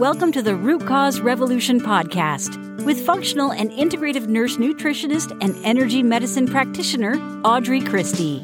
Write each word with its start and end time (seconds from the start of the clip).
Welcome 0.00 0.32
to 0.32 0.40
the 0.40 0.56
Root 0.56 0.86
Cause 0.86 1.20
Revolution 1.20 1.78
podcast 1.78 2.82
with 2.86 3.04
functional 3.04 3.52
and 3.52 3.70
integrative 3.70 4.28
nurse 4.28 4.56
nutritionist 4.56 5.36
and 5.42 5.54
energy 5.62 6.02
medicine 6.02 6.46
practitioner 6.46 7.16
Audrey 7.44 7.82
Christie. 7.82 8.42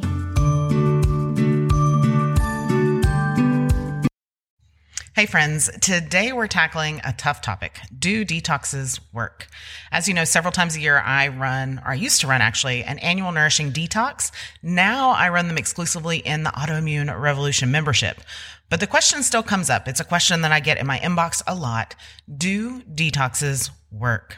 Hey, 5.17 5.25
friends. 5.25 5.71
Today 5.81 6.31
we're 6.33 6.47
tackling 6.47 7.01
a 7.03 7.15
tough 7.15 7.41
topic. 7.41 7.79
Do 7.99 8.23
detoxes 8.23 9.01
work? 9.15 9.47
As 9.91 10.07
you 10.07 10.13
know, 10.13 10.25
several 10.25 10.53
times 10.53 10.77
a 10.77 10.81
year 10.81 10.99
I 10.99 11.29
run, 11.29 11.81
or 11.87 11.93
I 11.93 11.95
used 11.95 12.21
to 12.21 12.27
run 12.27 12.43
actually, 12.43 12.85
an 12.85 12.99
annual 12.99 13.33
nourishing 13.33 13.73
detox. 13.73 14.31
Now 14.63 15.13
I 15.13 15.31
run 15.31 15.49
them 15.49 15.57
exclusively 15.57 16.19
in 16.19 16.43
the 16.43 16.51
Autoimmune 16.51 17.19
Revolution 17.19 17.71
membership. 17.71 18.21
But 18.69 18.81
the 18.81 18.87
question 18.87 19.23
still 19.23 19.43
comes 19.43 19.71
up. 19.71 19.89
It's 19.89 20.01
a 20.01 20.05
question 20.05 20.43
that 20.43 20.53
I 20.53 20.61
get 20.61 20.77
in 20.77 20.87
my 20.87 20.99
inbox 20.99 21.43
a 21.47 21.55
lot. 21.55 21.95
Do 22.37 22.83
detoxes 22.83 23.71
work? 23.91 24.37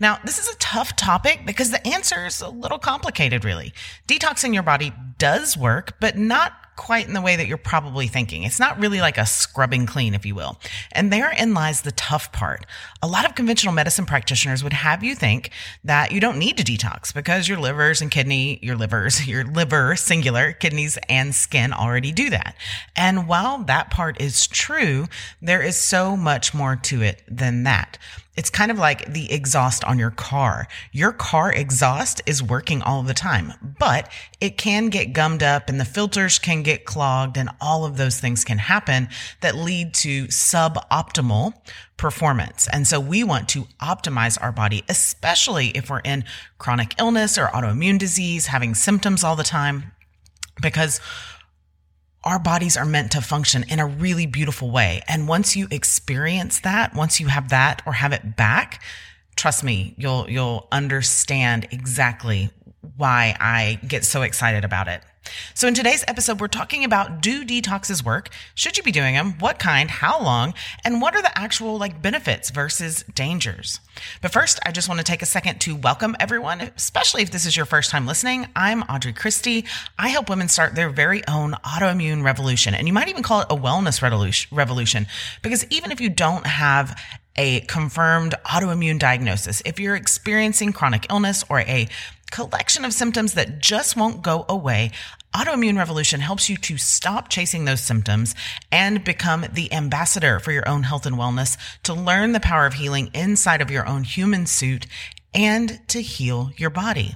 Now, 0.00 0.20
this 0.24 0.38
is 0.38 0.48
a 0.48 0.56
tough 0.56 0.96
topic 0.96 1.42
because 1.44 1.70
the 1.70 1.86
answer 1.86 2.24
is 2.24 2.40
a 2.40 2.48
little 2.48 2.78
complicated, 2.78 3.44
really. 3.44 3.74
Detoxing 4.08 4.54
your 4.54 4.62
body 4.62 4.90
does 5.18 5.54
work, 5.54 6.00
but 6.00 6.16
not 6.16 6.63
quite 6.76 7.06
in 7.06 7.14
the 7.14 7.20
way 7.20 7.36
that 7.36 7.46
you're 7.46 7.56
probably 7.56 8.06
thinking. 8.06 8.42
It's 8.42 8.58
not 8.58 8.78
really 8.78 9.00
like 9.00 9.18
a 9.18 9.26
scrubbing 9.26 9.86
clean, 9.86 10.14
if 10.14 10.26
you 10.26 10.34
will. 10.34 10.58
And 10.92 11.12
therein 11.12 11.54
lies 11.54 11.82
the 11.82 11.92
tough 11.92 12.32
part. 12.32 12.66
A 13.02 13.06
lot 13.06 13.24
of 13.24 13.34
conventional 13.34 13.74
medicine 13.74 14.06
practitioners 14.06 14.62
would 14.62 14.72
have 14.72 15.04
you 15.04 15.14
think 15.14 15.50
that 15.84 16.12
you 16.12 16.20
don't 16.20 16.38
need 16.38 16.56
to 16.56 16.64
detox 16.64 17.12
because 17.14 17.48
your 17.48 17.58
livers 17.58 18.02
and 18.02 18.10
kidney, 18.10 18.58
your 18.62 18.76
livers, 18.76 19.26
your 19.28 19.44
liver, 19.44 19.96
singular, 19.96 20.52
kidneys 20.52 20.98
and 21.08 21.34
skin 21.34 21.72
already 21.72 22.12
do 22.12 22.30
that. 22.30 22.56
And 22.96 23.28
while 23.28 23.58
that 23.64 23.90
part 23.90 24.20
is 24.20 24.46
true, 24.46 25.06
there 25.40 25.62
is 25.62 25.76
so 25.76 26.16
much 26.16 26.54
more 26.54 26.76
to 26.76 27.02
it 27.02 27.22
than 27.28 27.64
that. 27.64 27.98
It's 28.36 28.50
kind 28.50 28.70
of 28.70 28.78
like 28.78 29.12
the 29.12 29.32
exhaust 29.32 29.84
on 29.84 29.98
your 29.98 30.10
car. 30.10 30.66
Your 30.92 31.12
car 31.12 31.52
exhaust 31.52 32.20
is 32.26 32.42
working 32.42 32.82
all 32.82 33.02
the 33.02 33.14
time, 33.14 33.52
but 33.78 34.10
it 34.40 34.58
can 34.58 34.88
get 34.88 35.12
gummed 35.12 35.42
up 35.42 35.68
and 35.68 35.78
the 35.78 35.84
filters 35.84 36.38
can 36.38 36.62
get 36.62 36.84
clogged 36.84 37.36
and 37.36 37.50
all 37.60 37.84
of 37.84 37.96
those 37.96 38.18
things 38.18 38.44
can 38.44 38.58
happen 38.58 39.08
that 39.40 39.54
lead 39.54 39.94
to 39.94 40.26
suboptimal 40.26 41.54
performance. 41.96 42.68
And 42.72 42.88
so 42.88 42.98
we 42.98 43.22
want 43.22 43.48
to 43.50 43.66
optimize 43.80 44.40
our 44.42 44.52
body, 44.52 44.82
especially 44.88 45.68
if 45.68 45.88
we're 45.88 46.00
in 46.00 46.24
chronic 46.58 46.94
illness 46.98 47.38
or 47.38 47.46
autoimmune 47.46 47.98
disease, 47.98 48.46
having 48.46 48.74
symptoms 48.74 49.22
all 49.22 49.36
the 49.36 49.44
time, 49.44 49.92
because 50.60 51.00
our 52.24 52.38
bodies 52.38 52.76
are 52.76 52.86
meant 52.86 53.12
to 53.12 53.20
function 53.20 53.64
in 53.68 53.78
a 53.78 53.86
really 53.86 54.26
beautiful 54.26 54.70
way. 54.70 55.02
And 55.06 55.28
once 55.28 55.54
you 55.54 55.68
experience 55.70 56.60
that, 56.60 56.94
once 56.94 57.20
you 57.20 57.26
have 57.28 57.50
that 57.50 57.82
or 57.86 57.92
have 57.92 58.12
it 58.12 58.36
back, 58.36 58.82
trust 59.36 59.62
me, 59.62 59.94
you'll, 59.98 60.28
you'll 60.28 60.66
understand 60.72 61.68
exactly 61.70 62.50
why 62.96 63.36
I 63.38 63.78
get 63.86 64.04
so 64.04 64.22
excited 64.22 64.64
about 64.64 64.88
it. 64.88 65.02
So, 65.54 65.68
in 65.68 65.74
today's 65.74 66.04
episode, 66.08 66.40
we're 66.40 66.48
talking 66.48 66.84
about 66.84 67.20
do 67.20 67.44
detoxes 67.44 68.04
work? 68.04 68.28
Should 68.54 68.76
you 68.76 68.82
be 68.82 68.92
doing 68.92 69.14
them? 69.14 69.34
What 69.38 69.58
kind? 69.58 69.90
How 69.90 70.22
long? 70.22 70.54
And 70.84 71.00
what 71.00 71.14
are 71.14 71.22
the 71.22 71.36
actual 71.38 71.78
like 71.78 72.02
benefits 72.02 72.50
versus 72.50 73.04
dangers? 73.14 73.80
But 74.20 74.32
first, 74.32 74.58
I 74.66 74.72
just 74.72 74.88
want 74.88 74.98
to 74.98 75.04
take 75.04 75.22
a 75.22 75.26
second 75.26 75.60
to 75.62 75.76
welcome 75.76 76.16
everyone, 76.20 76.60
especially 76.60 77.22
if 77.22 77.30
this 77.30 77.46
is 77.46 77.56
your 77.56 77.66
first 77.66 77.90
time 77.90 78.06
listening. 78.06 78.46
I'm 78.54 78.82
Audrey 78.82 79.12
Christie. 79.12 79.64
I 79.98 80.08
help 80.08 80.28
women 80.28 80.48
start 80.48 80.74
their 80.74 80.90
very 80.90 81.26
own 81.26 81.52
autoimmune 81.64 82.22
revolution. 82.24 82.74
And 82.74 82.86
you 82.86 82.92
might 82.92 83.08
even 83.08 83.22
call 83.22 83.40
it 83.40 83.46
a 83.50 83.56
wellness 83.56 84.02
revolution 84.52 85.06
because 85.42 85.66
even 85.70 85.92
if 85.92 86.00
you 86.00 86.10
don't 86.10 86.46
have 86.46 87.00
a 87.36 87.60
confirmed 87.62 88.34
autoimmune 88.44 88.98
diagnosis, 88.98 89.62
if 89.64 89.80
you're 89.80 89.96
experiencing 89.96 90.72
chronic 90.72 91.06
illness 91.10 91.44
or 91.48 91.60
a 91.60 91.88
collection 92.34 92.84
of 92.84 92.92
symptoms 92.92 93.34
that 93.34 93.60
just 93.60 93.96
won't 93.96 94.20
go 94.20 94.44
away, 94.48 94.90
Autoimmune 95.36 95.78
Revolution 95.78 96.18
helps 96.18 96.50
you 96.50 96.56
to 96.56 96.76
stop 96.76 97.28
chasing 97.28 97.64
those 97.64 97.80
symptoms 97.80 98.34
and 98.72 99.04
become 99.04 99.46
the 99.52 99.72
ambassador 99.72 100.40
for 100.40 100.50
your 100.50 100.68
own 100.68 100.82
health 100.82 101.06
and 101.06 101.14
wellness, 101.14 101.56
to 101.84 101.94
learn 101.94 102.32
the 102.32 102.40
power 102.40 102.66
of 102.66 102.74
healing 102.74 103.08
inside 103.14 103.60
of 103.60 103.70
your 103.70 103.86
own 103.88 104.02
human 104.02 104.46
suit, 104.46 104.88
and 105.32 105.80
to 105.86 106.02
heal 106.02 106.50
your 106.56 106.70
body. 106.70 107.14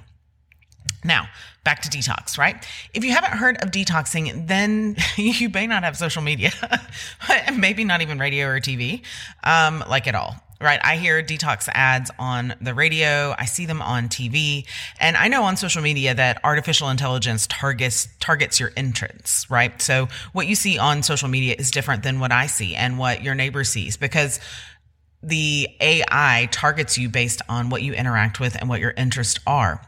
Now, 1.03 1.27
back 1.65 1.81
to 1.81 1.89
detox, 1.89 2.37
right? 2.37 2.65
If 2.93 3.03
you 3.03 3.11
haven't 3.11 3.33
heard 3.33 3.61
of 3.61 3.71
detoxing, 3.71 4.47
then 4.47 4.95
you 5.17 5.49
may 5.49 5.67
not 5.67 5.83
have 5.83 5.97
social 5.97 6.21
media, 6.21 6.51
maybe 7.57 7.83
not 7.83 8.01
even 8.01 8.19
radio 8.19 8.47
or 8.47 8.61
TV, 8.61 9.01
um, 9.43 9.83
like 9.89 10.07
at 10.07 10.15
all 10.15 10.35
right? 10.61 10.79
I 10.83 10.97
hear 10.97 11.23
detox 11.23 11.69
ads 11.73 12.11
on 12.19 12.53
the 12.59 12.73
radio. 12.73 13.33
I 13.37 13.45
see 13.45 13.65
them 13.65 13.81
on 13.81 14.09
TV. 14.09 14.65
And 14.99 15.15
I 15.15 15.27
know 15.27 15.43
on 15.43 15.55
social 15.57 15.81
media 15.81 16.13
that 16.13 16.39
artificial 16.43 16.89
intelligence 16.89 17.47
targets, 17.47 18.07
targets 18.19 18.59
your 18.59 18.71
entrance, 18.75 19.49
right? 19.49 19.81
So 19.81 20.09
what 20.33 20.47
you 20.47 20.55
see 20.55 20.77
on 20.77 21.03
social 21.03 21.29
media 21.29 21.55
is 21.57 21.71
different 21.71 22.03
than 22.03 22.19
what 22.19 22.31
I 22.31 22.47
see 22.47 22.75
and 22.75 22.99
what 22.99 23.23
your 23.23 23.35
neighbor 23.35 23.63
sees 23.63 23.95
because 23.95 24.39
the 25.21 25.67
AI 25.81 26.47
targets 26.51 26.97
you 26.97 27.09
based 27.09 27.41
on 27.49 27.69
what 27.69 27.81
you 27.81 27.93
interact 27.93 28.39
with 28.39 28.55
and 28.59 28.69
what 28.69 28.79
your 28.79 28.91
interests 28.91 29.39
are. 29.45 29.81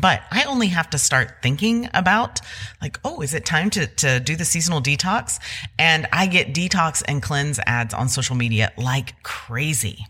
But 0.00 0.22
I 0.30 0.44
only 0.44 0.68
have 0.68 0.90
to 0.90 0.98
start 0.98 1.42
thinking 1.42 1.88
about 1.94 2.40
like, 2.82 3.00
oh, 3.04 3.22
is 3.22 3.34
it 3.34 3.46
time 3.46 3.70
to, 3.70 3.86
to 3.86 4.20
do 4.20 4.36
the 4.36 4.44
seasonal 4.44 4.80
detox? 4.80 5.40
And 5.78 6.06
I 6.12 6.26
get 6.26 6.54
detox 6.54 7.02
and 7.08 7.22
cleanse 7.22 7.58
ads 7.66 7.94
on 7.94 8.08
social 8.08 8.36
media 8.36 8.72
like 8.76 9.22
crazy. 9.22 10.06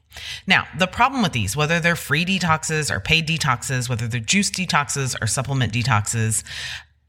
Now, 0.47 0.67
the 0.79 0.87
problem 0.87 1.23
with 1.23 1.33
these, 1.33 1.57
whether 1.57 1.79
they're 1.79 1.97
free 1.97 2.25
detoxes 2.25 2.91
or 2.91 3.01
paid 3.01 3.29
detoxes, 3.29 3.89
whether 3.89 4.09
they're 4.09 4.21
juice 4.21 4.51
detoxes 4.51 5.15
or 5.23 5.27
supplement 5.27 5.73
detoxes, 5.73 6.43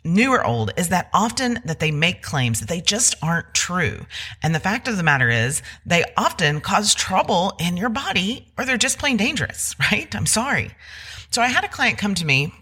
new 0.03 0.31
or 0.31 0.45
old 0.45 0.71
is 0.77 0.89
that 0.89 1.09
often 1.13 1.59
that 1.65 1.79
they 1.79 1.91
make 1.91 2.21
claims 2.21 2.59
that 2.59 2.69
they 2.69 2.81
just 2.81 3.15
aren't 3.21 3.53
true. 3.53 4.05
And 4.43 4.53
the 4.53 4.59
fact 4.59 4.87
of 4.87 4.97
the 4.97 5.03
matter 5.03 5.29
is 5.29 5.61
they 5.85 6.03
often 6.15 6.61
cause 6.61 6.93
trouble 6.93 7.53
in 7.59 7.77
your 7.77 7.89
body 7.89 8.47
or 8.57 8.65
they're 8.65 8.77
just 8.77 8.99
plain 8.99 9.17
dangerous, 9.17 9.75
right? 9.91 10.13
I'm 10.15 10.25
sorry. 10.25 10.71
So 11.31 11.41
I 11.41 11.47
had 11.47 11.63
a 11.63 11.69
client 11.69 11.97
come 11.97 12.15
to 12.15 12.25
me 12.25 12.53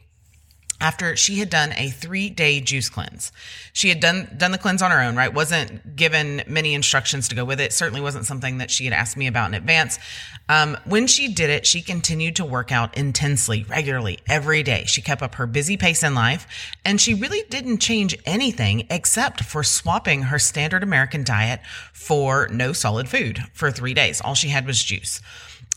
after 0.81 1.16
she 1.16 1.36
had 1.40 1.50
done 1.50 1.74
a 1.78 1.90
three 1.90 2.30
day 2.30 2.59
juice 2.59 2.90
cleanse. 2.90 3.31
She 3.74 3.90
had 3.90 4.00
done, 4.00 4.36
done 4.38 4.52
the 4.52 4.58
cleanse 4.58 4.81
on 4.81 4.91
her 4.91 5.02
own, 5.02 5.16
right? 5.16 5.34
Wasn't 5.34 5.96
given 5.96 6.44
many 6.47 6.74
instructions 6.74 7.28
to 7.30 7.36
go 7.36 7.46
with 7.46 7.62
it. 7.62 7.72
Certainly 7.74 8.02
wasn't 8.02 8.25
something 8.25 8.58
that 8.58 8.69
she 8.69 8.86
had 8.86 8.94
asked 8.94 9.18
me 9.18 9.28
about 9.28 9.47
in 9.50 9.53
advance. 9.53 10.00
Um, 10.47 10.78
when 10.86 11.08
she 11.08 11.34
did 11.34 11.50
it, 11.50 11.66
she 11.66 11.81
continued 11.81 12.36
to 12.36 12.46
work 12.46 12.72
out 12.72 12.96
intensely, 12.97 13.63
regularly, 13.63 14.19
every 14.28 14.63
day. 14.63 14.84
She 14.86 15.02
kept 15.02 15.22
up 15.22 15.36
her 15.36 15.47
busy 15.47 15.78
pace 15.78 16.03
in 16.03 16.13
life 16.13 16.47
and 16.84 17.00
she 17.00 17.13
really 17.13 17.44
didn't 17.50 17.80
change 17.80 18.18
anything 18.25 18.86
except 18.90 19.44
for 19.44 19.63
swapping 19.63 20.24
her 20.24 20.40
standard 20.40 20.84
American 20.84 21.24
diet 21.24 21.62
for 21.94 22.47
no 22.52 22.74
solid 22.74 23.07
food 23.09 23.40
for 23.53 23.72
three 23.72 23.94
days. 23.94 24.22
All 24.22 24.36
she 24.36 24.50
had 24.50 24.68
was 24.68 24.84
juice. 24.84 25.22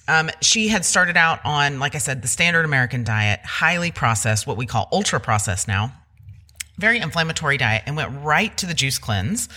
Um, 0.08 0.30
she 0.40 0.68
had 0.68 0.84
started 0.84 1.16
out 1.16 1.40
on, 1.44 1.78
like 1.78 1.94
I 1.94 1.98
said, 1.98 2.22
the 2.22 2.28
standard 2.28 2.64
American 2.64 3.04
diet, 3.04 3.40
highly 3.44 3.92
processed, 3.92 4.46
what 4.46 4.56
we 4.56 4.64
call 4.64 4.88
ultra 4.90 5.20
processed 5.20 5.68
now, 5.68 5.92
very 6.78 6.98
inflammatory 6.98 7.58
diet, 7.58 7.82
and 7.86 7.94
went 7.94 8.24
right 8.24 8.56
to 8.56 8.66
the 8.66 8.74
juice 8.74 8.98
cleanse. 8.98 9.48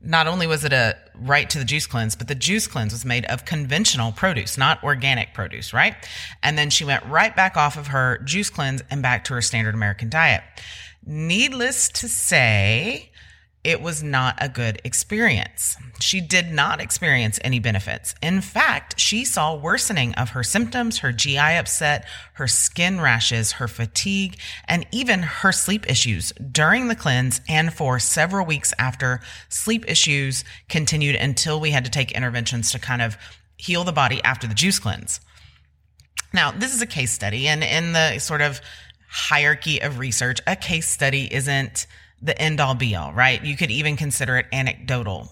Not 0.00 0.28
only 0.28 0.46
was 0.46 0.64
it 0.64 0.72
a 0.72 0.96
right 1.16 1.50
to 1.50 1.58
the 1.58 1.64
juice 1.64 1.86
cleanse, 1.86 2.14
but 2.14 2.28
the 2.28 2.36
juice 2.36 2.68
cleanse 2.68 2.92
was 2.92 3.04
made 3.04 3.24
of 3.24 3.44
conventional 3.44 4.12
produce, 4.12 4.56
not 4.56 4.82
organic 4.84 5.34
produce, 5.34 5.72
right? 5.72 5.96
And 6.42 6.56
then 6.56 6.70
she 6.70 6.84
went 6.84 7.04
right 7.06 7.34
back 7.34 7.56
off 7.56 7.76
of 7.76 7.88
her 7.88 8.18
juice 8.18 8.48
cleanse 8.48 8.84
and 8.88 9.02
back 9.02 9.24
to 9.24 9.34
her 9.34 9.42
standard 9.42 9.74
American 9.74 10.08
diet. 10.08 10.42
Needless 11.04 11.88
to 11.88 12.08
say, 12.08 13.10
it 13.66 13.82
was 13.82 14.00
not 14.00 14.38
a 14.40 14.48
good 14.48 14.80
experience. 14.84 15.76
She 15.98 16.20
did 16.20 16.52
not 16.52 16.80
experience 16.80 17.40
any 17.42 17.58
benefits. 17.58 18.14
In 18.22 18.40
fact, 18.40 19.00
she 19.00 19.24
saw 19.24 19.56
worsening 19.56 20.14
of 20.14 20.30
her 20.30 20.44
symptoms, 20.44 20.98
her 20.98 21.10
GI 21.10 21.36
upset, 21.36 22.06
her 22.34 22.46
skin 22.46 23.00
rashes, 23.00 23.52
her 23.52 23.66
fatigue, 23.66 24.38
and 24.68 24.86
even 24.92 25.20
her 25.22 25.50
sleep 25.50 25.90
issues 25.90 26.32
during 26.52 26.86
the 26.86 26.94
cleanse 26.94 27.40
and 27.48 27.74
for 27.74 27.98
several 27.98 28.46
weeks 28.46 28.72
after 28.78 29.20
sleep 29.48 29.84
issues 29.88 30.44
continued 30.68 31.16
until 31.16 31.58
we 31.58 31.72
had 31.72 31.84
to 31.84 31.90
take 31.90 32.12
interventions 32.12 32.70
to 32.70 32.78
kind 32.78 33.02
of 33.02 33.18
heal 33.56 33.82
the 33.82 33.90
body 33.90 34.22
after 34.22 34.46
the 34.46 34.54
juice 34.54 34.78
cleanse. 34.78 35.18
Now, 36.32 36.52
this 36.52 36.72
is 36.72 36.82
a 36.82 36.86
case 36.86 37.10
study 37.10 37.48
and 37.48 37.64
in 37.64 37.94
the 37.94 38.20
sort 38.20 38.42
of 38.42 38.60
hierarchy 39.10 39.82
of 39.82 39.98
research, 39.98 40.38
a 40.46 40.54
case 40.54 40.88
study 40.88 41.28
isn't 41.34 41.88
the 42.22 42.40
end 42.40 42.60
all 42.60 42.74
be 42.74 42.94
all, 42.94 43.12
right? 43.12 43.44
You 43.44 43.56
could 43.56 43.70
even 43.70 43.96
consider 43.96 44.36
it 44.36 44.46
anecdotal. 44.52 45.28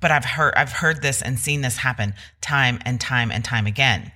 But 0.00 0.10
I've 0.10 0.24
heard 0.24 0.54
I've 0.56 0.72
heard 0.72 1.00
this 1.02 1.22
and 1.22 1.38
seen 1.38 1.60
this 1.60 1.76
happen 1.76 2.14
time 2.40 2.80
and 2.84 3.00
time 3.00 3.30
and 3.30 3.44
time 3.44 3.66
again. 3.66 4.10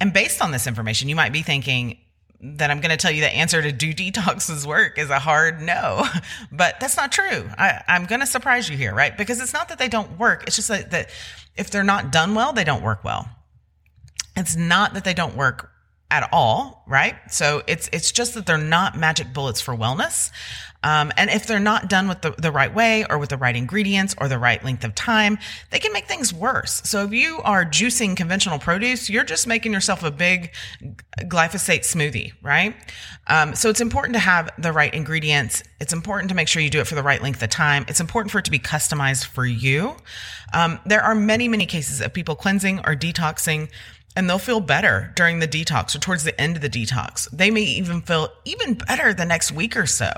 And 0.00 0.12
based 0.12 0.42
on 0.42 0.50
this 0.50 0.66
information, 0.66 1.08
you 1.08 1.16
might 1.16 1.32
be 1.32 1.42
thinking, 1.42 1.98
that 2.42 2.70
I'm 2.70 2.80
going 2.80 2.90
to 2.90 2.96
tell 2.96 3.12
you 3.12 3.20
the 3.20 3.30
answer 3.30 3.62
to 3.62 3.70
do 3.70 3.92
detoxes 3.92 4.66
work 4.66 4.98
is 4.98 5.10
a 5.10 5.18
hard 5.18 5.62
no. 5.62 6.04
But 6.50 6.80
that's 6.80 6.96
not 6.96 7.12
true. 7.12 7.48
I, 7.56 7.82
am 7.86 8.06
going 8.06 8.20
to 8.20 8.26
surprise 8.26 8.68
you 8.68 8.76
here, 8.76 8.94
right? 8.94 9.16
Because 9.16 9.40
it's 9.40 9.52
not 9.52 9.68
that 9.68 9.78
they 9.78 9.88
don't 9.88 10.18
work. 10.18 10.44
It's 10.46 10.56
just 10.56 10.68
that 10.68 11.10
if 11.56 11.70
they're 11.70 11.84
not 11.84 12.10
done 12.10 12.34
well, 12.34 12.52
they 12.52 12.64
don't 12.64 12.82
work 12.82 13.04
well. 13.04 13.28
It's 14.36 14.56
not 14.56 14.94
that 14.94 15.04
they 15.04 15.14
don't 15.14 15.36
work 15.36 15.70
at 16.12 16.28
all, 16.30 16.84
right? 16.86 17.16
So 17.30 17.62
it's 17.66 17.88
it's 17.92 18.12
just 18.12 18.34
that 18.34 18.44
they're 18.46 18.58
not 18.58 18.96
magic 18.96 19.32
bullets 19.32 19.60
for 19.60 19.74
wellness. 19.74 20.30
Um, 20.84 21.12
and 21.16 21.30
if 21.30 21.46
they're 21.46 21.60
not 21.60 21.88
done 21.88 22.08
with 22.08 22.22
the, 22.22 22.32
the 22.32 22.50
right 22.50 22.74
way 22.74 23.04
or 23.08 23.18
with 23.18 23.28
the 23.28 23.36
right 23.36 23.54
ingredients 23.54 24.16
or 24.18 24.28
the 24.28 24.38
right 24.38 24.62
length 24.64 24.84
of 24.84 24.94
time, 24.96 25.38
they 25.70 25.78
can 25.78 25.92
make 25.92 26.06
things 26.06 26.34
worse. 26.34 26.82
So 26.84 27.04
if 27.04 27.12
you 27.12 27.40
are 27.44 27.64
juicing 27.64 28.16
conventional 28.16 28.58
produce, 28.58 29.08
you're 29.08 29.24
just 29.24 29.46
making 29.46 29.72
yourself 29.72 30.02
a 30.02 30.10
big 30.10 30.52
glyphosate 31.20 31.82
smoothie, 31.82 32.32
right? 32.42 32.74
Um, 33.28 33.54
so 33.54 33.70
it's 33.70 33.80
important 33.80 34.14
to 34.14 34.20
have 34.20 34.50
the 34.58 34.72
right 34.72 34.92
ingredients. 34.92 35.62
It's 35.80 35.92
important 35.92 36.30
to 36.30 36.34
make 36.34 36.48
sure 36.48 36.60
you 36.60 36.70
do 36.70 36.80
it 36.80 36.88
for 36.88 36.96
the 36.96 37.02
right 37.04 37.22
length 37.22 37.42
of 37.44 37.50
time. 37.50 37.84
It's 37.86 38.00
important 38.00 38.32
for 38.32 38.40
it 38.40 38.44
to 38.46 38.50
be 38.50 38.58
customized 38.58 39.26
for 39.26 39.46
you. 39.46 39.94
Um, 40.52 40.80
there 40.84 41.02
are 41.02 41.14
many, 41.14 41.46
many 41.46 41.64
cases 41.64 42.00
of 42.00 42.12
people 42.12 42.34
cleansing 42.34 42.80
or 42.80 42.96
detoxing 42.96 43.68
and 44.14 44.28
they'll 44.28 44.38
feel 44.38 44.60
better 44.60 45.12
during 45.16 45.38
the 45.38 45.48
detox 45.48 45.94
or 45.94 45.98
towards 45.98 46.24
the 46.24 46.38
end 46.40 46.56
of 46.56 46.62
the 46.62 46.68
detox. 46.68 47.30
They 47.30 47.50
may 47.50 47.62
even 47.62 48.02
feel 48.02 48.28
even 48.44 48.74
better 48.74 49.14
the 49.14 49.24
next 49.24 49.52
week 49.52 49.76
or 49.76 49.86
so. 49.86 50.10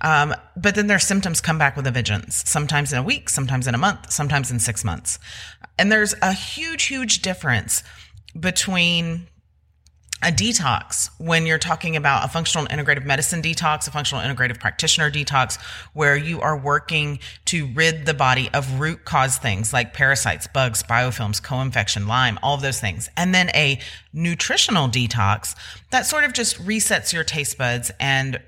Um, 0.00 0.34
but 0.56 0.74
then 0.74 0.86
their 0.86 0.98
symptoms 0.98 1.40
come 1.40 1.58
back 1.58 1.76
with 1.76 1.86
a 1.86 1.90
vengeance, 1.90 2.48
sometimes 2.48 2.92
in 2.92 2.98
a 2.98 3.02
week, 3.02 3.28
sometimes 3.28 3.66
in 3.66 3.74
a 3.74 3.78
month, 3.78 4.12
sometimes 4.12 4.50
in 4.50 4.58
six 4.58 4.84
months. 4.84 5.18
And 5.78 5.90
there's 5.90 6.14
a 6.22 6.32
huge, 6.32 6.84
huge 6.84 7.22
difference 7.22 7.82
between 8.38 9.28
a 10.24 10.32
detox 10.32 11.10
when 11.18 11.46
you're 11.46 11.58
talking 11.58 11.96
about 11.96 12.24
a 12.24 12.28
functional 12.28 12.66
integrative 12.66 13.04
medicine 13.04 13.42
detox, 13.42 13.86
a 13.86 13.90
functional 13.90 14.22
integrative 14.22 14.58
practitioner 14.58 15.10
detox, 15.10 15.60
where 15.92 16.16
you 16.16 16.40
are 16.40 16.56
working 16.56 17.18
to 17.44 17.66
rid 17.74 18.06
the 18.06 18.14
body 18.14 18.48
of 18.54 18.80
root 18.80 19.04
cause 19.04 19.36
things 19.36 19.72
like 19.72 19.92
parasites, 19.92 20.46
bugs, 20.46 20.82
biofilms, 20.82 21.42
co-infection, 21.42 22.08
Lyme, 22.08 22.38
all 22.42 22.54
of 22.54 22.62
those 22.62 22.80
things. 22.80 23.10
And 23.16 23.34
then 23.34 23.50
a 23.50 23.78
nutritional 24.12 24.88
detox 24.88 25.54
that 25.90 26.06
sort 26.06 26.24
of 26.24 26.32
just 26.32 26.56
resets 26.64 27.12
your 27.12 27.24
taste 27.24 27.58
buds 27.58 27.90
and 28.00 28.40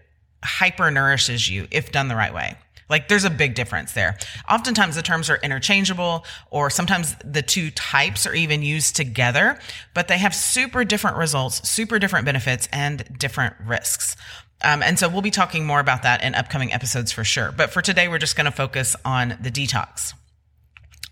hyper 0.43 0.91
nourishes 0.91 1.49
you 1.49 1.69
if 1.71 1.93
done 1.93 2.09
the 2.09 2.17
right 2.17 2.33
way. 2.33 2.57
Like 2.89 3.09
there's 3.09 3.25
a 3.25 3.31
big 3.31 3.55
difference 3.55 3.93
there. 3.93 4.17
Oftentimes 4.49 4.97
the 4.97 5.03
terms 5.03 5.29
are 5.31 5.39
interchangeable 5.43 6.25
or 6.51 6.71
sometimes 6.71 7.15
the 7.25 7.43
two 7.43 7.71
types 7.71 8.27
are 8.27 8.35
even 8.35 8.63
used 8.63 8.97
together, 8.97 9.59
but 9.95 10.09
they 10.09 10.19
have 10.19 10.35
super 10.35 10.85
different 10.85 11.17
results, 11.17 11.69
super 11.69 11.99
different 11.99 12.25
benefits 12.25 12.69
and 12.73 13.05
different 13.19 13.55
risks. 13.65 14.17
Um, 14.63 14.83
and 14.83 14.99
so 14.99 15.09
we'll 15.09 15.23
be 15.23 15.31
talking 15.31 15.67
more 15.67 15.81
about 15.81 16.03
that 16.03 16.23
in 16.23 16.35
upcoming 16.35 16.73
episodes 16.73 17.13
for 17.13 17.25
sure. 17.25 17.53
But 17.53 17.71
for 17.71 17.83
today, 17.83 18.09
we're 18.09 18.19
just 18.19 18.37
going 18.37 18.47
to 18.47 18.51
focus 18.51 18.97
on 19.05 19.37
the 19.41 19.51
detox. 19.51 20.15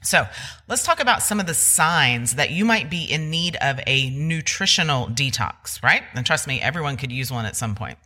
So 0.05 0.27
let's 0.69 0.85
talk 0.85 1.01
about 1.01 1.23
some 1.23 1.41
of 1.41 1.47
the 1.47 1.55
signs 1.55 2.35
that 2.35 2.51
you 2.51 2.65
might 2.65 2.91
be 2.91 3.05
in 3.05 3.31
need 3.31 3.57
of 3.57 3.81
a 3.87 4.11
nutritional 4.11 5.07
detox, 5.07 5.83
right? 5.83 6.03
And 6.15 6.27
trust 6.27 6.47
me, 6.47 6.61
everyone 6.61 6.97
could 6.97 7.11
use 7.11 7.33
one 7.33 7.47
at 7.47 7.57
some 7.57 7.75
point. 7.75 7.99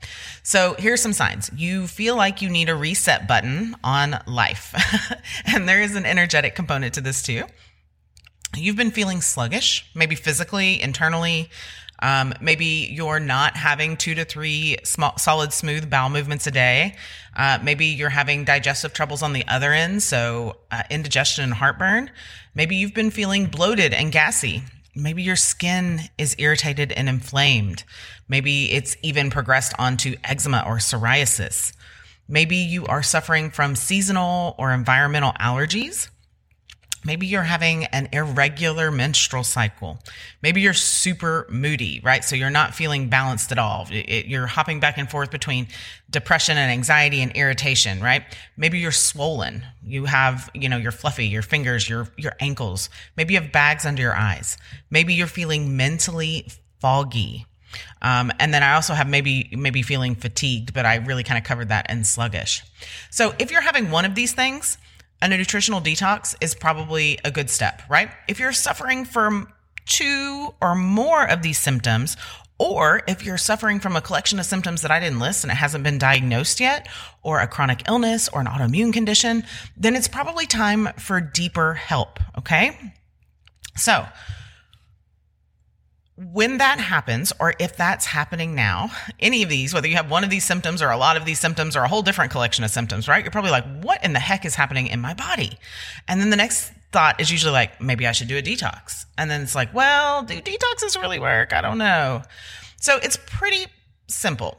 So 0.43 0.75
here's 0.79 1.03
some 1.03 1.13
signs. 1.13 1.51
You 1.55 1.89
feel 1.89 2.17
like 2.17 2.41
you 2.41 2.49
need 2.49 2.69
a 2.69 2.77
reset 2.77 3.27
button 3.27 3.75
on 3.83 4.23
life. 4.27 4.75
and 5.45 5.69
there 5.69 5.83
is 5.83 5.97
an 5.97 6.07
energetic 6.07 6.55
component 6.55 6.95
to 6.95 7.01
this 7.01 7.21
too. 7.21 7.45
You've 8.57 8.77
been 8.77 8.93
feeling 8.93 9.21
sluggish, 9.21 9.91
maybe 9.95 10.15
physically, 10.15 10.81
internally, 10.81 11.51
um, 12.01 12.33
maybe 12.41 12.89
you're 12.91 13.21
not 13.21 13.57
having 13.57 13.97
two 13.97 14.15
to 14.15 14.25
three 14.25 14.77
small, 14.85 15.17
solid, 15.19 15.53
smooth 15.53 15.91
bowel 15.91 16.11
movements 16.11 16.47
a 16.47 16.51
day. 16.51 16.95
Uh, 17.37 17.59
maybe 17.63 17.87
you're 17.87 18.09
having 18.09 18.45
digestive 18.45 18.93
troubles 18.93 19.23
on 19.23 19.33
the 19.33 19.47
other 19.49 19.73
end, 19.73 20.03
so 20.03 20.57
uh, 20.71 20.83
indigestion 20.91 21.45
and 21.45 21.55
heartburn. 21.55 22.11
Maybe 22.55 22.77
you've 22.77 22.95
been 22.95 23.11
feeling 23.11 23.47
bloated 23.47 23.93
and 23.93 24.13
gassy. 24.13 24.63
Maybe 24.95 25.23
your 25.23 25.37
skin 25.37 26.01
is 26.19 26.35
irritated 26.39 26.93
and 26.93 27.09
inflamed. 27.09 27.85
Maybe 28.29 28.73
it's 28.73 28.97
even 29.03 29.31
progressed 29.31 29.75
onto 29.79 30.17
eczema 30.25 30.65
or 30.67 30.79
psoriasis. 30.79 31.73
Maybe 32.29 32.57
you 32.57 32.85
are 32.87 33.03
suffering 33.03 33.51
from 33.51 33.75
seasonal 33.75 34.55
or 34.59 34.73
environmental 34.73 35.33
allergies. 35.33 36.09
Maybe 37.05 37.27
you're 37.27 37.43
having 37.43 37.85
an 37.87 38.09
irregular 38.13 38.91
menstrual 38.91 39.45
cycle. 39.45 39.99
Maybe 40.43 40.61
you're 40.61 40.73
super 40.75 41.47
moody, 41.49 42.01
right? 42.03 42.25
So 42.25 42.37
you're 42.37 42.51
not 42.51 42.75
feeling 42.75 43.09
balanced 43.09 43.53
at 43.53 43.59
all. 43.59 43.87
It, 43.91 44.27
you're 44.27 44.47
hopping 44.47 44.81
back 44.81 44.99
and 44.99 45.09
forth 45.11 45.31
between 45.31 45.69
depression 46.11 46.59
and 46.59 46.71
anxiety 46.71 47.21
and 47.21 47.33
irritation, 47.33 48.01
right? 48.01 48.25
Maybe 48.57 48.79
you're 48.79 48.93
swollen. 48.93 49.65
You 49.85 50.07
have, 50.07 50.51
you 50.55 50.69
know, 50.69 50.77
you're 50.77 50.93
fluffy, 50.93 51.27
your 51.27 51.43
fingers, 51.43 51.89
your, 51.89 52.09
your 52.17 52.33
ankles. 52.41 52.91
Maybe 53.17 53.35
you 53.35 53.41
have 53.41 53.53
bags 53.53 53.87
under 53.87 54.03
your 54.03 54.17
eyes. 54.17 54.59
Maybe 54.91 55.15
you're 55.15 55.27
feeling 55.27 55.77
mentally 55.77 56.49
foggy. 56.81 57.47
Um, 58.01 58.33
and 58.39 58.53
then 58.53 58.63
I 58.63 58.75
also 58.75 58.95
have 58.95 59.09
maybe 59.09 59.51
maybe 59.53 59.83
feeling 59.83 60.15
fatigued, 60.15 60.73
but 60.73 60.87
I 60.87 60.97
really 60.97 61.23
kind 61.23 61.37
of 61.39 61.45
covered 61.45 61.69
that 61.69 61.87
and 61.89 62.07
sluggish. 62.07 62.63
So 63.11 63.35
if 63.39 63.51
you're 63.51 63.61
having 63.61 63.91
one 63.91 64.05
of 64.05 64.15
these 64.15 64.33
things, 64.33 64.79
a 65.21 65.29
nutritional 65.29 65.81
detox 65.81 66.35
is 66.41 66.55
probably 66.55 67.19
a 67.25 67.31
good 67.31 67.51
step, 67.51 67.83
right? 67.89 68.11
If 68.29 68.39
you're 68.39 68.53
suffering 68.53 69.05
from 69.05 69.53
two 69.87 70.55
or 70.61 70.75
more 70.75 71.29
of 71.29 71.43
these 71.43 71.59
symptoms, 71.59 72.17
or 72.59 73.03
if 73.07 73.25
you're 73.25 73.39
suffering 73.39 73.79
from 73.79 73.97
a 73.97 74.01
collection 74.01 74.39
of 74.39 74.47
symptoms 74.47 74.83
that 74.83 74.91
I 74.91 74.99
didn't 75.01 75.21
list 75.21 75.45
and 75.45 75.51
it 75.51 75.57
hasn't 75.57 75.85
been 75.85 75.99
diagnosed 75.99 76.61
yet, 76.61 76.89
or 77.23 77.41
a 77.41 77.47
chronic 77.47 77.89
illness 77.89 78.29
or 78.29 78.41
an 78.41 78.47
autoimmune 78.47 78.93
condition, 78.93 79.45
then 79.77 79.95
it's 79.95 80.09
probably 80.09 80.47
time 80.47 80.89
for 80.99 81.21
deeper 81.21 81.75
help. 81.75 82.19
Okay. 82.37 82.77
So 83.77 84.07
when 86.19 86.59
that 86.59 86.81
happens, 86.81 87.33
or 87.39 87.55
if 87.61 87.77
that's 87.77 88.05
happening 88.07 88.55
now, 88.55 88.91
any 89.21 89.45
of 89.45 89.49
these, 89.49 89.73
whether 89.73 89.87
you 89.87 89.95
have 89.95 90.11
one 90.11 90.25
of 90.25 90.31
these 90.31 90.45
symptoms 90.45 90.83
or 90.83 90.91
a 90.91 90.97
lot 90.97 91.17
of 91.17 91.25
these 91.25 91.39
symptoms 91.39 91.77
or 91.77 91.83
a 91.83 91.89
whole 91.89 92.03
different 92.03 92.33
collection 92.33 92.65
of 92.65 92.71
symptoms, 92.73 93.07
right? 93.07 93.23
You're 93.23 93.31
probably 93.31 93.53
like, 93.53 93.83
what 93.83 94.05
in 94.05 94.15
the 94.15 94.19
heck 94.19 94.45
is 94.45 94.57
happening 94.57 94.89
in 94.89 95.01
my 95.01 95.15
body? 95.15 95.59
And 96.09 96.21
then 96.21 96.31
the 96.31 96.37
next 96.37 96.73
thought 96.91 97.21
is 97.21 97.31
usually 97.31 97.53
like, 97.53 97.81
maybe 97.81 98.05
I 98.05 98.13
should 98.13 98.27
do 98.27 98.37
a 98.37 98.43
detox. 98.43 99.07
And 99.17 99.31
then 99.31 99.43
it's 99.43 99.55
like, 99.55 99.73
well, 99.73 100.25
do 100.25 100.41
detoxes 100.41 101.01
really 101.01 101.21
work? 101.21 101.53
I 101.53 101.61
don't 101.61 101.79
know. 101.79 102.23
So 102.81 102.97
it's 102.97 103.19
pretty 103.27 103.67
simple. 104.09 104.59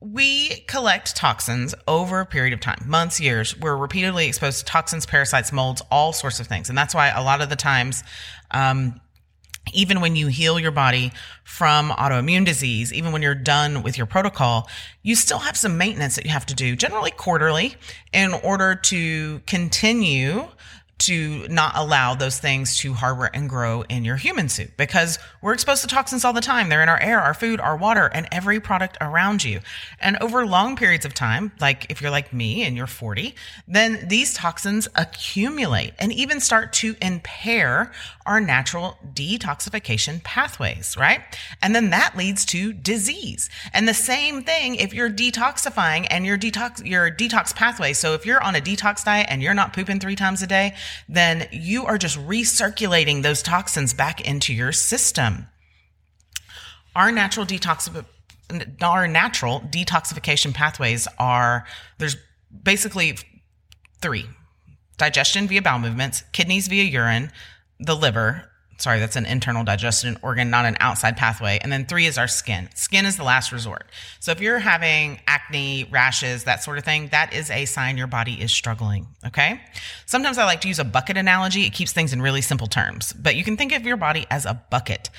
We 0.00 0.60
collect 0.66 1.14
toxins 1.14 1.76
over 1.86 2.20
a 2.20 2.26
period 2.26 2.54
of 2.54 2.60
time, 2.60 2.82
months, 2.86 3.20
years. 3.20 3.56
We're 3.56 3.76
repeatedly 3.76 4.26
exposed 4.26 4.60
to 4.60 4.64
toxins, 4.64 5.06
parasites, 5.06 5.52
molds, 5.52 5.82
all 5.92 6.12
sorts 6.12 6.40
of 6.40 6.48
things. 6.48 6.68
And 6.68 6.76
that's 6.76 6.94
why 6.94 7.08
a 7.08 7.22
lot 7.22 7.40
of 7.40 7.50
the 7.50 7.56
times, 7.56 8.02
um, 8.50 9.00
even 9.72 10.00
when 10.00 10.16
you 10.16 10.26
heal 10.28 10.58
your 10.58 10.70
body 10.70 11.12
from 11.44 11.90
autoimmune 11.90 12.44
disease, 12.44 12.92
even 12.92 13.12
when 13.12 13.22
you're 13.22 13.34
done 13.34 13.82
with 13.82 13.96
your 13.96 14.06
protocol, 14.06 14.68
you 15.02 15.14
still 15.14 15.38
have 15.38 15.56
some 15.56 15.78
maintenance 15.78 16.16
that 16.16 16.24
you 16.24 16.30
have 16.30 16.46
to 16.46 16.54
do, 16.54 16.76
generally 16.76 17.10
quarterly, 17.10 17.74
in 18.12 18.32
order 18.32 18.74
to 18.74 19.40
continue 19.46 20.48
to 20.98 21.46
not 21.48 21.76
allow 21.76 22.14
those 22.14 22.38
things 22.38 22.76
to 22.78 22.92
harbor 22.92 23.30
and 23.32 23.48
grow 23.48 23.82
in 23.82 24.04
your 24.04 24.16
human 24.16 24.48
suit 24.48 24.76
because 24.76 25.18
we're 25.40 25.52
exposed 25.52 25.82
to 25.82 25.88
toxins 25.88 26.24
all 26.24 26.32
the 26.32 26.40
time. 26.40 26.68
They're 26.68 26.82
in 26.82 26.88
our 26.88 27.00
air, 27.00 27.20
our 27.20 27.34
food, 27.34 27.60
our 27.60 27.76
water, 27.76 28.06
and 28.12 28.26
every 28.32 28.58
product 28.58 28.98
around 29.00 29.44
you. 29.44 29.60
And 30.00 30.16
over 30.18 30.44
long 30.44 30.74
periods 30.76 31.04
of 31.04 31.14
time, 31.14 31.52
like 31.60 31.86
if 31.88 32.02
you're 32.02 32.10
like 32.10 32.32
me 32.32 32.62
and 32.62 32.76
you're 32.76 32.88
40, 32.88 33.34
then 33.68 34.08
these 34.08 34.34
toxins 34.34 34.88
accumulate 34.96 35.94
and 36.00 36.12
even 36.12 36.40
start 36.40 36.72
to 36.74 36.96
impair 37.00 37.92
our 38.26 38.40
natural 38.40 38.98
detoxification 39.14 40.22
pathways, 40.22 40.96
right? 40.96 41.20
And 41.62 41.74
then 41.74 41.90
that 41.90 42.16
leads 42.16 42.44
to 42.46 42.72
disease. 42.72 43.48
And 43.72 43.88
the 43.88 43.94
same 43.94 44.42
thing 44.42 44.74
if 44.74 44.92
you're 44.92 45.10
detoxifying 45.10 46.06
and 46.10 46.26
your 46.26 46.36
detox, 46.36 46.84
your 46.84 47.10
detox 47.10 47.54
pathway. 47.54 47.92
So 47.92 48.14
if 48.14 48.26
you're 48.26 48.42
on 48.42 48.56
a 48.56 48.60
detox 48.60 49.04
diet 49.04 49.28
and 49.30 49.42
you're 49.42 49.54
not 49.54 49.72
pooping 49.72 50.00
three 50.00 50.16
times 50.16 50.42
a 50.42 50.46
day, 50.46 50.74
then 51.08 51.48
you 51.52 51.84
are 51.86 51.98
just 51.98 52.18
recirculating 52.18 53.22
those 53.22 53.42
toxins 53.42 53.94
back 53.94 54.20
into 54.20 54.52
your 54.52 54.72
system. 54.72 55.46
Our 56.94 57.12
natural 57.12 57.46
detox, 57.46 58.04
our 58.82 59.06
natural 59.06 59.60
detoxification 59.60 60.54
pathways 60.54 61.06
are 61.18 61.66
there's 61.98 62.16
basically 62.62 63.16
three 64.00 64.26
digestion 64.96 65.46
via 65.46 65.62
bowel 65.62 65.78
movements, 65.78 66.24
kidneys 66.32 66.66
via 66.66 66.84
urine, 66.84 67.30
the 67.78 67.94
liver, 67.94 68.50
sorry, 68.78 69.00
that's 69.00 69.16
an 69.16 69.26
internal 69.26 69.64
digestion 69.64 70.16
organ, 70.22 70.50
not 70.50 70.64
an 70.64 70.76
outside 70.80 71.16
pathway. 71.16 71.58
And 71.62 71.70
then 71.70 71.84
three 71.84 72.06
is 72.06 72.16
our 72.16 72.28
skin. 72.28 72.68
Skin 72.74 73.04
is 73.06 73.16
the 73.16 73.24
last 73.24 73.52
resort. 73.52 73.86
So 74.20 74.32
if 74.32 74.40
you're 74.40 74.58
having 74.58 75.20
acne, 75.26 75.84
rashes, 75.90 76.44
that 76.44 76.62
sort 76.62 76.78
of 76.78 76.84
thing, 76.84 77.08
that 77.08 77.32
is 77.34 77.50
a 77.50 77.64
sign 77.64 77.98
your 77.98 78.06
body 78.06 78.40
is 78.40 78.52
struggling. 78.52 79.06
Okay. 79.26 79.60
Sometimes 80.06 80.38
I 80.38 80.44
like 80.44 80.60
to 80.62 80.68
use 80.68 80.78
a 80.78 80.84
bucket 80.84 81.16
analogy. 81.16 81.62
It 81.62 81.72
keeps 81.72 81.92
things 81.92 82.12
in 82.12 82.22
really 82.22 82.42
simple 82.42 82.68
terms, 82.68 83.12
but 83.12 83.36
you 83.36 83.44
can 83.44 83.56
think 83.56 83.72
of 83.72 83.84
your 83.84 83.96
body 83.96 84.26
as 84.30 84.46
a 84.46 84.62
bucket. 84.70 85.10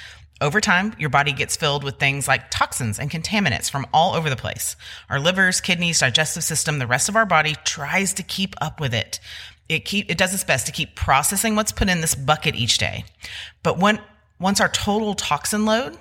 Over 0.41 0.61
time, 0.61 0.95
your 0.97 1.09
body 1.09 1.33
gets 1.33 1.57
filled 1.57 1.83
with 1.83 1.99
things 1.99 2.25
like 2.25 2.49
toxins 2.49 2.97
and 2.97 3.11
contaminants 3.11 3.69
from 3.69 3.85
all 3.93 4.15
over 4.15 4.29
the 4.29 4.37
place. 4.37 4.77
Our 5.09 5.19
livers, 5.19 5.59
kidneys, 5.59 5.99
digestive 5.99 6.45
system, 6.45 6.79
the 6.79 6.87
rest 6.87 7.09
of 7.09 7.17
our 7.17 7.25
body 7.25 7.55
tries 7.65 8.13
to 8.13 8.23
keep 8.23 8.55
up 8.61 8.79
with 8.79 8.93
it. 8.93 9.19
It 9.69 9.85
keep 9.85 10.09
it 10.09 10.17
does 10.17 10.33
its 10.33 10.43
best 10.43 10.65
to 10.65 10.71
keep 10.71 10.95
processing 10.95 11.55
what's 11.55 11.71
put 11.71 11.89
in 11.89 12.01
this 12.01 12.15
bucket 12.15 12.55
each 12.55 12.77
day. 12.77 13.05
But 13.63 13.77
when 13.77 14.01
once 14.39 14.59
our 14.59 14.69
total 14.69 15.13
toxin 15.13 15.65
load 15.65 15.97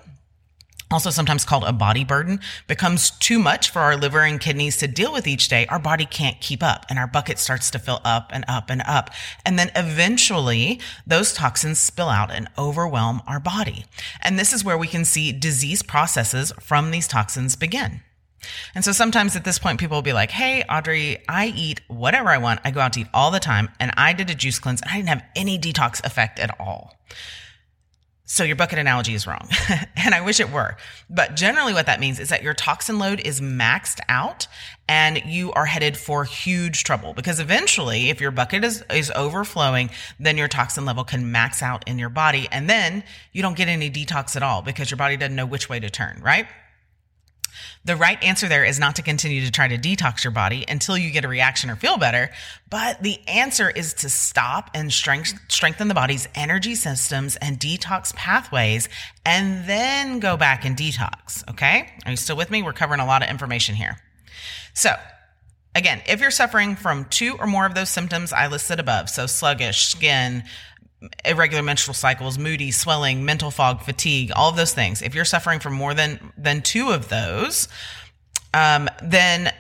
also 0.91 1.11
sometimes 1.11 1.45
called 1.45 1.65
a 1.65 1.73
body 1.73 2.05
burden, 2.05 2.41
becomes 2.67 3.11
too 3.11 3.39
much 3.39 3.71
for 3.71 3.81
our 3.81 3.97
liver 3.97 4.23
and 4.23 4.41
kidneys 4.41 4.77
to 4.79 4.89
deal 4.89 5.13
with 5.13 5.27
each 5.27 5.49
day, 5.49 5.67
our 5.67 5.79
body 5.79 6.07
can't 6.07 6.41
keep 6.41 6.63
up 6.63 6.87
and 6.89 6.99
our 6.99 7.07
bucket 7.07 7.39
starts 7.39 7.71
to 7.71 7.79
fill 7.79 8.01
up 8.05 8.31
and 8.33 8.45
up 8.49 8.71
and 8.71 8.83
up. 8.87 9.11
And 9.45 9.59
then 9.59 9.71
eventually 9.77 10.81
those 11.07 11.35
toxins 11.35 11.79
spill 11.79 12.09
out 12.09 12.31
and 12.31 12.49
overwhelm 12.57 13.23
our 13.27 13.41
body. 13.41 13.85
And 14.23 14.39
this 14.39 14.53
is 14.53 14.65
where 14.65 14.79
we 14.79 14.87
can 14.87 15.05
see 15.05 15.33
disease 15.33 15.83
processes 15.83 16.53
from 16.61 16.91
these 16.91 17.07
toxins 17.07 17.55
begin. 17.55 18.01
And 18.75 18.85
so 18.85 18.93
sometimes 18.93 19.37
at 19.37 19.45
this 19.45 19.59
point, 19.59 19.81
people 19.81 19.97
will 19.97 20.03
be 20.03 20.13
like, 20.13 20.31
Hey, 20.31 20.63
Audrey, 20.69 21.19
I 21.29 21.53
eat 21.57 21.81
whatever 21.89 22.29
I 22.29 22.39
want. 22.39 22.61
I 22.65 22.71
go 22.71 22.81
out 22.81 22.93
to 22.95 23.01
eat 23.01 23.09
all 23.13 23.31
the 23.31 23.41
time. 23.41 23.69
And 23.81 23.93
I 23.97 24.13
did 24.13 24.31
a 24.31 24.35
juice 24.35 24.59
cleanse 24.59 24.83
and 24.83 24.91
I 24.91 24.97
didn't 24.97 25.09
have 25.09 25.25
any 25.35 25.59
detox 25.59 26.05
effect 26.05 26.39
at 26.39 26.59
all. 26.61 26.95
So 28.31 28.45
your 28.45 28.57
bucket 28.57 28.79
analogy 28.79 29.15
is 29.15 29.27
wrong. 29.27 29.49
and 29.97 30.15
I 30.15 30.21
wish 30.21 30.39
it 30.39 30.53
were. 30.53 30.77
But 31.09 31.35
generally 31.35 31.73
what 31.73 31.87
that 31.87 31.99
means 31.99 32.21
is 32.21 32.29
that 32.29 32.43
your 32.43 32.53
toxin 32.53 32.99
load 32.99 33.21
is 33.21 33.41
maxed 33.41 34.01
out 34.07 34.47
and 34.87 35.23
you 35.25 35.51
are 35.53 35.65
headed 35.65 35.97
for 35.97 36.25
huge 36.25 36.85
trouble 36.85 37.15
because 37.15 37.41
eventually 37.41 38.11
if 38.11 38.21
your 38.21 38.31
bucket 38.31 38.65
is, 38.65 38.85
is 38.91 39.11
overflowing, 39.17 39.89
then 40.21 40.37
your 40.37 40.47
toxin 40.47 40.85
level 40.85 41.05
can 41.05 41.33
max 41.33 41.63
out 41.63 41.89
in 41.89 41.99
your 41.99 42.11
body. 42.11 42.49
And 42.53 42.69
then 42.69 43.03
you 43.33 43.41
don't 43.41 43.57
get 43.57 43.69
any 43.69 43.91
detox 43.91 44.37
at 44.37 44.43
all 44.43 44.61
because 44.61 44.91
your 44.91 44.99
body 44.99 45.17
doesn't 45.17 45.35
know 45.35 45.47
which 45.47 45.71
way 45.71 45.81
to 45.81 45.89
turn, 45.89 46.21
right? 46.23 46.47
The 47.85 47.97
right 47.97 48.23
answer 48.23 48.49
there 48.49 48.65
is 48.65 48.79
not 48.79 48.97
to 48.97 49.03
continue 49.03 49.45
to 49.45 49.51
try 49.51 49.69
to 49.69 49.79
detox 49.79 50.25
your 50.25 50.31
body 50.31 50.65
until 50.69 50.99
you 50.99 51.11
get 51.11 51.25
a 51.25 51.29
reaction 51.29 51.71
or 51.71 51.77
feel 51.77 51.99
better, 51.99 52.31
but 52.69 53.03
the 53.03 53.19
answer 53.27 53.71
is 53.71 53.95
to 53.95 54.09
stop 54.09 54.71
and 54.75 54.93
strength, 54.93 55.35
strengthen 55.49 55.89
the 55.89 55.95
body's 55.95 56.29
energy 56.35 56.75
systems 56.75 57.37
and 57.37 57.59
detox 57.59 58.15
pathways 58.15 58.89
and 59.25 59.67
then 59.69 60.19
go 60.19 60.37
back 60.37 60.65
and 60.65 60.77
detox. 60.77 61.49
Okay. 61.51 61.91
Are 62.05 62.11
you 62.11 62.17
still 62.17 62.37
with 62.37 62.51
me? 62.51 62.63
We're 62.63 62.73
covering 62.73 63.01
a 63.01 63.07
lot 63.07 63.23
of 63.23 63.29
information 63.29 63.75
here. 63.75 63.99
So, 64.75 64.95
Again, 65.75 66.03
if 66.09 66.21
you're 66.21 66.33
suffering 66.33 66.75
from 66.75 67.05
two 67.05 67.37
or 67.39 67.47
more 67.47 67.65
of 67.65 67.75
those 67.75 67.89
symptoms 67.89 68.33
I 68.33 68.49
listed 68.49 68.81
above, 68.81 69.09
so 69.09 69.27
sluggish, 69.27 69.87
skin, 69.87 70.43
irregular 71.25 71.63
menstrual 71.63 71.95
cycles, 71.95 72.39
moody, 72.39 72.71
swelling, 72.71 73.25
mental 73.25 73.51
fog, 73.51 73.83
fatigue, 73.83 74.33
all 74.35 74.51
of 74.51 74.57
those 74.57 74.75
things. 74.75 75.03
If 75.03 75.15
you're 75.15 75.25
suffering 75.25 75.61
from 75.61 75.75
more 75.75 75.95
than 75.95 76.33
than 76.37 76.63
two 76.63 76.91
of 76.91 77.09
those, 77.09 77.69
um, 78.55 78.89
then 79.03 79.53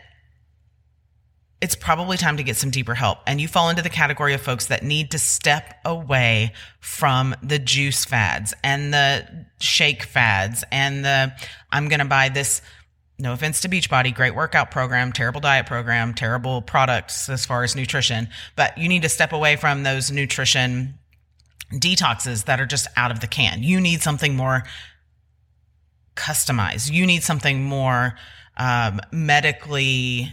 it's 1.60 1.74
probably 1.74 2.16
time 2.16 2.36
to 2.36 2.42
get 2.42 2.56
some 2.56 2.70
deeper 2.70 2.94
help. 2.94 3.18
And 3.26 3.40
you 3.40 3.48
fall 3.48 3.68
into 3.68 3.82
the 3.82 3.90
category 3.90 4.32
of 4.32 4.40
folks 4.40 4.66
that 4.66 4.82
need 4.82 5.10
to 5.10 5.18
step 5.18 5.74
away 5.84 6.52
from 6.80 7.34
the 7.42 7.58
juice 7.58 8.04
fads 8.04 8.54
and 8.62 8.92
the 8.94 9.46
shake 9.60 10.04
fads 10.04 10.64
and 10.70 11.04
the 11.04 11.32
I'm 11.70 11.88
going 11.88 11.98
to 11.98 12.04
buy 12.04 12.28
this 12.28 12.62
no 13.20 13.32
offense 13.32 13.60
to 13.62 13.68
Beachbody, 13.68 14.14
great 14.14 14.36
workout 14.36 14.70
program, 14.70 15.12
terrible 15.12 15.40
diet 15.40 15.66
program, 15.66 16.14
terrible 16.14 16.62
products 16.62 17.28
as 17.28 17.44
far 17.44 17.64
as 17.64 17.74
nutrition, 17.74 18.28
but 18.54 18.78
you 18.78 18.88
need 18.88 19.02
to 19.02 19.08
step 19.08 19.32
away 19.32 19.56
from 19.56 19.82
those 19.82 20.12
nutrition 20.12 20.94
detoxes 21.72 22.44
that 22.46 22.60
are 22.60 22.66
just 22.66 22.86
out 22.96 23.10
of 23.10 23.20
the 23.20 23.26
can. 23.26 23.62
You 23.62 23.80
need 23.80 24.02
something 24.02 24.36
more 24.36 24.64
customized. 26.16 26.92
You 26.92 27.06
need 27.06 27.22
something 27.22 27.62
more 27.62 28.14
um, 28.56 29.00
medically 29.12 30.32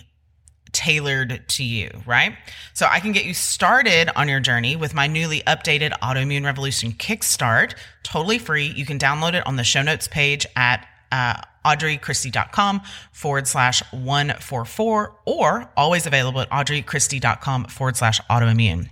tailored 0.72 1.48
to 1.48 1.63
you, 1.63 1.89
right? 2.05 2.36
So 2.74 2.86
I 2.89 3.00
can 3.00 3.13
get 3.13 3.24
you 3.24 3.34
started 3.34 4.10
on 4.17 4.27
your 4.27 4.41
journey 4.41 4.75
with 4.75 4.94
my 4.94 5.08
newly 5.08 5.39
updated 5.41 5.91
Autoimmune 6.00 6.44
Revolution 6.44 6.91
Kickstart, 6.91 7.75
totally 8.03 8.39
free. 8.39 8.67
You 8.67 8.86
can 8.86 9.00
download 9.00 9.36
it 9.36 9.48
on 9.48 9.55
the 9.55 9.63
show 9.63 9.82
notes 9.82 10.08
page 10.08 10.46
at 10.55 10.86
uh, 11.12 11.36
audreychristie.com 11.65 12.82
forward 13.12 13.48
slash 13.48 13.82
144 13.94 15.15
or 15.25 15.72
always 15.77 16.05
available 16.05 16.41
at 16.41 16.50
audreychristie.com 16.50 17.65
forward 17.65 17.96
slash 17.96 18.20
autoimmune. 18.29 18.89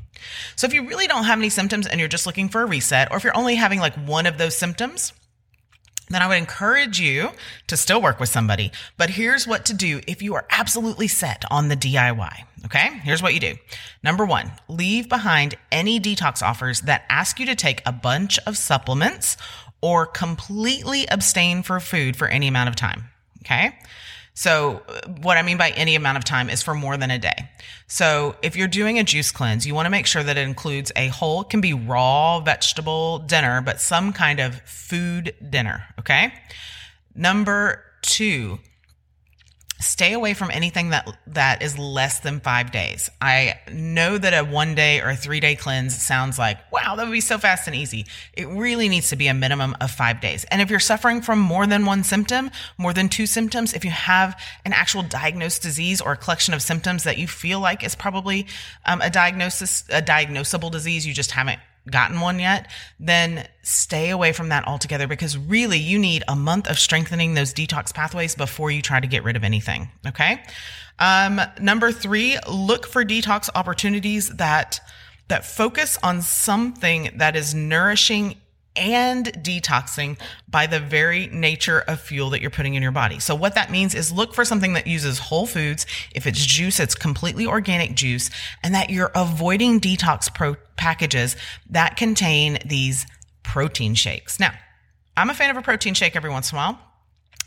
So 0.55 0.67
if 0.67 0.73
you 0.73 0.87
really 0.87 1.07
don't 1.07 1.25
have 1.25 1.39
any 1.39 1.49
symptoms 1.49 1.87
and 1.87 1.99
you're 1.99 2.09
just 2.09 2.25
looking 2.25 2.49
for 2.49 2.61
a 2.61 2.65
reset, 2.65 3.11
or 3.11 3.17
if 3.17 3.23
you're 3.23 3.37
only 3.37 3.55
having 3.55 3.79
like 3.79 3.95
one 3.95 4.25
of 4.25 4.37
those 4.37 4.55
symptoms, 4.55 5.13
then 6.09 6.21
I 6.21 6.27
would 6.27 6.37
encourage 6.37 6.99
you 6.99 7.31
to 7.67 7.77
still 7.77 8.01
work 8.01 8.19
with 8.19 8.29
somebody. 8.29 8.71
But 8.97 9.11
here's 9.11 9.47
what 9.47 9.65
to 9.65 9.73
do 9.73 10.01
if 10.07 10.21
you 10.21 10.35
are 10.35 10.45
absolutely 10.49 11.07
set 11.07 11.43
on 11.49 11.69
the 11.69 11.77
DIY. 11.77 12.43
Okay. 12.65 12.99
Here's 13.03 13.21
what 13.21 13.33
you 13.33 13.39
do. 13.39 13.55
Number 14.03 14.25
one, 14.25 14.51
leave 14.67 15.09
behind 15.09 15.55
any 15.71 15.99
detox 15.99 16.41
offers 16.41 16.81
that 16.81 17.03
ask 17.09 17.39
you 17.39 17.45
to 17.47 17.55
take 17.55 17.81
a 17.85 17.91
bunch 17.91 18.39
of 18.39 18.57
supplements 18.57 19.37
or 19.81 20.05
completely 20.05 21.05
abstain 21.09 21.61
for 21.61 21.79
food 21.79 22.15
for 22.15 22.27
any 22.27 22.47
amount 22.47 22.69
of 22.69 22.75
time. 22.75 23.05
Okay. 23.41 23.77
So, 24.35 24.81
uh, 24.87 25.01
what 25.21 25.37
I 25.37 25.43
mean 25.43 25.57
by 25.57 25.69
any 25.71 25.95
amount 25.95 26.17
of 26.17 26.23
time 26.23 26.49
is 26.49 26.63
for 26.63 26.73
more 26.73 26.97
than 26.97 27.11
a 27.11 27.19
day. 27.19 27.49
So, 27.87 28.35
if 28.41 28.55
you're 28.55 28.67
doing 28.67 28.97
a 28.97 29.03
juice 29.03 29.31
cleanse, 29.31 29.67
you 29.67 29.75
want 29.75 29.85
to 29.85 29.91
make 29.91 30.07
sure 30.07 30.23
that 30.23 30.37
it 30.37 30.47
includes 30.47 30.91
a 30.95 31.09
whole, 31.09 31.43
can 31.43 31.61
be 31.61 31.73
raw 31.73 32.39
vegetable 32.39 33.19
dinner, 33.19 33.61
but 33.61 33.79
some 33.79 34.11
kind 34.11 34.39
of 34.39 34.59
food 34.61 35.35
dinner. 35.49 35.85
Okay. 35.99 36.33
Number 37.15 37.83
two, 38.01 38.59
stay 39.83 40.13
away 40.13 40.33
from 40.33 40.49
anything 40.51 40.89
that 40.89 41.17
that 41.27 41.61
is 41.61 41.77
less 41.77 42.19
than 42.19 42.39
five 42.39 42.71
days. 42.71 43.09
I 43.21 43.59
know 43.71 44.17
that 44.17 44.33
a 44.33 44.43
one 44.43 44.75
day 44.75 45.01
or 45.01 45.09
a 45.09 45.15
three 45.15 45.39
day 45.39 45.55
cleanse 45.55 45.95
sounds 45.95 46.39
like, 46.39 46.57
wow, 46.71 46.95
that 46.95 47.05
would 47.05 47.11
be 47.11 47.21
so 47.21 47.37
fast 47.37 47.67
and 47.67 47.75
easy. 47.75 48.05
It 48.33 48.47
really 48.47 48.89
needs 48.89 49.09
to 49.09 49.15
be 49.15 49.27
a 49.27 49.33
minimum 49.33 49.75
of 49.81 49.91
five 49.91 50.21
days. 50.21 50.45
And 50.45 50.61
if 50.61 50.69
you're 50.69 50.79
suffering 50.79 51.21
from 51.21 51.39
more 51.39 51.67
than 51.67 51.85
one 51.85 52.03
symptom, 52.03 52.51
more 52.77 52.93
than 52.93 53.09
two 53.09 53.25
symptoms, 53.25 53.73
if 53.73 53.83
you 53.85 53.91
have 53.91 54.39
an 54.65 54.73
actual 54.73 55.03
diagnosed 55.03 55.61
disease 55.61 56.01
or 56.01 56.13
a 56.13 56.17
collection 56.17 56.53
of 56.53 56.61
symptoms 56.61 57.03
that 57.03 57.17
you 57.17 57.27
feel 57.27 57.59
like 57.59 57.83
is 57.83 57.95
probably 57.95 58.47
um, 58.85 59.01
a 59.01 59.09
diagnosis, 59.09 59.83
a 59.89 60.01
diagnosable 60.01 60.71
disease, 60.71 61.05
you 61.05 61.13
just 61.13 61.31
haven't 61.31 61.59
gotten 61.89 62.19
one 62.19 62.39
yet, 62.39 62.71
then 62.99 63.47
stay 63.61 64.09
away 64.09 64.31
from 64.31 64.49
that 64.49 64.67
altogether 64.67 65.07
because 65.07 65.37
really 65.37 65.77
you 65.77 65.99
need 65.99 66.23
a 66.27 66.35
month 66.35 66.69
of 66.69 66.79
strengthening 66.79 67.33
those 67.33 67.53
detox 67.53 67.93
pathways 67.93 68.35
before 68.35 68.71
you 68.71 68.81
try 68.81 68.99
to 68.99 69.07
get 69.07 69.23
rid 69.23 69.35
of 69.35 69.43
anything. 69.43 69.89
Okay. 70.07 70.41
Um, 70.99 71.41
number 71.59 71.91
three, 71.91 72.37
look 72.49 72.87
for 72.87 73.03
detox 73.03 73.49
opportunities 73.55 74.29
that 74.29 74.79
that 75.29 75.45
focus 75.45 75.97
on 76.03 76.21
something 76.21 77.09
that 77.15 77.35
is 77.35 77.55
nourishing 77.55 78.35
and 78.75 79.25
detoxing 79.43 80.19
by 80.47 80.67
the 80.67 80.79
very 80.79 81.27
nature 81.27 81.79
of 81.87 81.99
fuel 81.99 82.29
that 82.31 82.41
you're 82.41 82.49
putting 82.49 82.75
in 82.75 82.83
your 82.83 82.91
body. 82.91 83.19
So 83.19 83.35
what 83.35 83.55
that 83.55 83.71
means 83.71 83.93
is 83.93 84.11
look 84.11 84.33
for 84.33 84.45
something 84.45 84.73
that 84.73 84.87
uses 84.87 85.19
whole 85.19 85.45
foods. 85.45 85.85
If 86.13 86.25
it's 86.25 86.45
juice, 86.45 86.79
it's 86.79 86.95
completely 86.95 87.45
organic 87.45 87.95
juice 87.95 88.29
and 88.63 88.73
that 88.73 88.89
you're 88.89 89.11
avoiding 89.15 89.79
detox 89.79 90.33
pro 90.33 90.55
packages 90.75 91.35
that 91.69 91.97
contain 91.97 92.57
these 92.65 93.05
protein 93.43 93.93
shakes. 93.95 94.39
Now, 94.39 94.53
I'm 95.15 95.29
a 95.29 95.33
fan 95.33 95.49
of 95.51 95.57
a 95.57 95.61
protein 95.61 95.93
shake 95.93 96.15
every 96.15 96.29
once 96.29 96.51
in 96.51 96.57
a 96.57 96.61
while. 96.61 96.79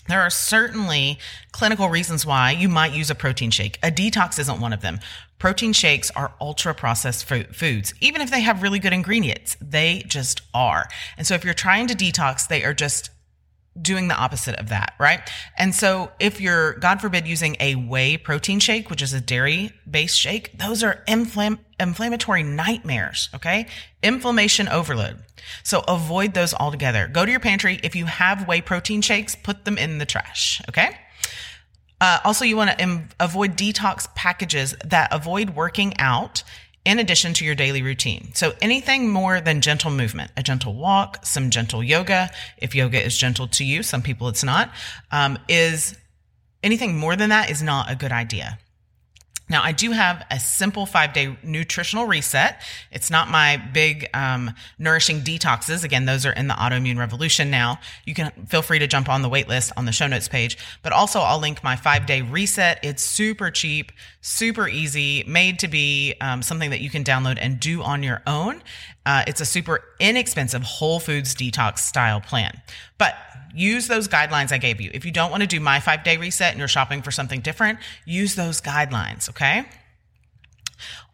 There 0.09 0.21
are 0.21 0.31
certainly 0.31 1.19
clinical 1.53 1.89
reasons 1.89 2.25
why 2.25 2.53
you 2.53 2.69
might 2.69 2.93
use 2.93 3.11
a 3.11 3.15
protein 3.15 3.51
shake. 3.51 3.79
A 3.83 3.91
detox 3.91 4.39
isn't 4.39 4.61
one 4.61 4.73
of 4.73 4.83
them. 4.83 5.01
Protein 5.39 5.73
shakes 5.73 6.11
are 6.13 6.33
ultra 6.41 6.75
processed 6.75 7.25
foods. 7.27 7.95
Even 8.01 8.23
if 8.23 8.31
they 8.31 8.41
have 8.41 8.63
really 8.63 8.79
good 8.79 8.93
ingredients, 8.93 9.57
they 9.61 10.03
just 10.07 10.41
are. 10.55 10.89
And 11.19 11.27
so 11.27 11.35
if 11.35 11.45
you're 11.45 11.55
trying 11.55 11.87
to 11.89 11.95
detox, 11.95 12.49
they 12.49 12.65
are 12.65 12.73
just 12.73 13.11
doing 13.81 14.09
the 14.09 14.15
opposite 14.15 14.57
of 14.57 14.69
that, 14.71 14.95
right? 14.99 15.21
And 15.57 15.75
so 15.75 16.11
if 16.19 16.41
you're, 16.41 16.75
God 16.75 17.01
forbid, 17.01 17.27
using 17.27 17.57
a 17.61 17.75
whey 17.75 18.17
protein 18.17 18.59
shake, 18.59 18.91
which 18.91 19.03
is 19.03 19.13
a 19.13 19.21
dairy 19.21 19.73
based 19.89 20.19
shake, 20.19 20.59
those 20.59 20.83
are 20.83 21.03
inflam- 21.07 21.59
inflammatory 21.79 22.43
nightmares, 22.43 23.29
okay? 23.35 23.67
Inflammation 24.03 24.69
overload. 24.69 25.23
So 25.63 25.85
avoid 25.87 26.35
those 26.35 26.55
altogether. 26.55 27.09
Go 27.09 27.25
to 27.25 27.31
your 27.31 27.41
pantry. 27.41 27.81
If 27.83 27.95
you 27.95 28.07
have 28.07 28.49
whey 28.49 28.61
protein 28.61 29.03
shakes, 29.03 29.35
put 29.35 29.65
them 29.65 29.79
in 29.79 29.99
the 29.99 30.07
trash, 30.07 30.61
okay? 30.69 30.97
Uh, 32.01 32.19
also, 32.25 32.45
you 32.45 32.57
want 32.57 32.71
to 32.71 32.81
Im- 32.81 33.09
avoid 33.19 33.57
detox 33.57 34.13
packages 34.15 34.75
that 34.85 35.09
avoid 35.13 35.51
working 35.51 35.97
out 35.99 36.43
in 36.87 37.01
addition 37.01 37.35
to 37.35 37.45
your 37.45 37.57
daily 37.57 37.83
routine. 37.83 38.31
So 38.33 38.55
anything 38.63 39.11
more 39.11 39.41
than 39.41 39.61
gentle 39.61 39.91
movement, 39.91 40.31
a 40.37 40.43
gentle 40.43 40.73
walk, 40.73 41.27
some 41.27 41.51
gentle 41.51 41.83
yoga, 41.83 42.31
if 42.59 42.77
yoga 42.77 43.05
is 43.05 43.19
gentle 43.19 43.49
to 43.49 43.65
you, 43.65 43.83
some 43.83 44.03
people 44.03 44.29
it's 44.29 44.45
not, 44.45 44.71
um, 45.11 45.37
is 45.49 45.99
anything 46.63 46.97
more 46.97 47.17
than 47.17 47.31
that 47.31 47.51
is 47.51 47.61
not 47.61 47.91
a 47.91 47.97
good 47.97 48.13
idea. 48.13 48.59
Now, 49.49 49.63
I 49.63 49.71
do 49.71 49.93
have 49.93 50.27
a 50.31 50.41
simple 50.41 50.87
five 50.87 51.13
day 51.13 51.37
nutritional 51.43 52.07
reset. 52.07 52.63
It's 52.91 53.11
not 53.11 53.29
my 53.29 53.57
big 53.57 54.09
um, 54.13 54.53
nourishing 54.79 55.21
detoxes. 55.21 55.85
Again, 55.85 56.05
those 56.05 56.27
are 56.27 56.33
in 56.33 56.49
the 56.49 56.55
autoimmune 56.55 56.99
revolution 56.99 57.49
now. 57.51 57.79
You 58.05 58.15
can 58.15 58.33
feel 58.47 58.63
free 58.63 58.81
to 58.81 58.89
jump 58.89 59.09
on 59.09 59.23
the 59.23 59.29
wait 59.29 59.49
list 59.49 59.73
on 59.77 59.85
the 59.85 59.93
show 59.93 60.09
notes 60.09 60.29
page. 60.29 60.59
But 60.83 60.93
also, 60.93 61.21
I'll 61.21 61.39
link 61.39 61.63
my 61.63 61.77
five 61.77 62.07
day 62.07 62.23
reset. 62.23 62.81
It's 62.83 63.03
super 63.03 63.51
cheap, 63.53 63.93
super 64.21 64.67
easy, 64.67 65.23
made 65.29 65.61
to 65.61 65.69
be 65.69 66.15
um, 66.21 66.43
something 66.43 66.71
that 66.71 66.81
you 66.81 66.91
can 66.91 67.05
download 67.05 67.39
and 67.41 67.61
do 67.61 67.83
on 67.83 68.03
your 68.03 68.23
own. 68.27 68.63
Uh, 69.07 69.23
it's 69.27 69.41
a 69.41 69.47
super 69.47 69.81
inexpensive 70.01 70.63
whole 70.63 71.01
foods 71.01 71.35
detox 71.35 71.79
style 71.79 72.21
plan. 72.21 72.61
But 72.99 73.15
use 73.55 73.87
those 73.87 74.09
guidelines 74.09 74.53
I 74.53 74.59
gave 74.59 74.81
you. 74.81 74.91
If 74.93 75.07
you 75.07 75.13
don't 75.13 75.31
want 75.31 75.43
to 75.43 75.47
do 75.47 75.61
my 75.61 75.81
five 75.81 76.05
day 76.05 76.17
reset 76.17 76.51
and 76.51 76.59
you're 76.59 76.69
shopping 76.69 77.01
for 77.01 77.13
something 77.13 77.41
different, 77.41 77.79
use 78.05 78.35
those 78.35 78.61
guidelines, 78.61 79.31
okay? 79.31 79.65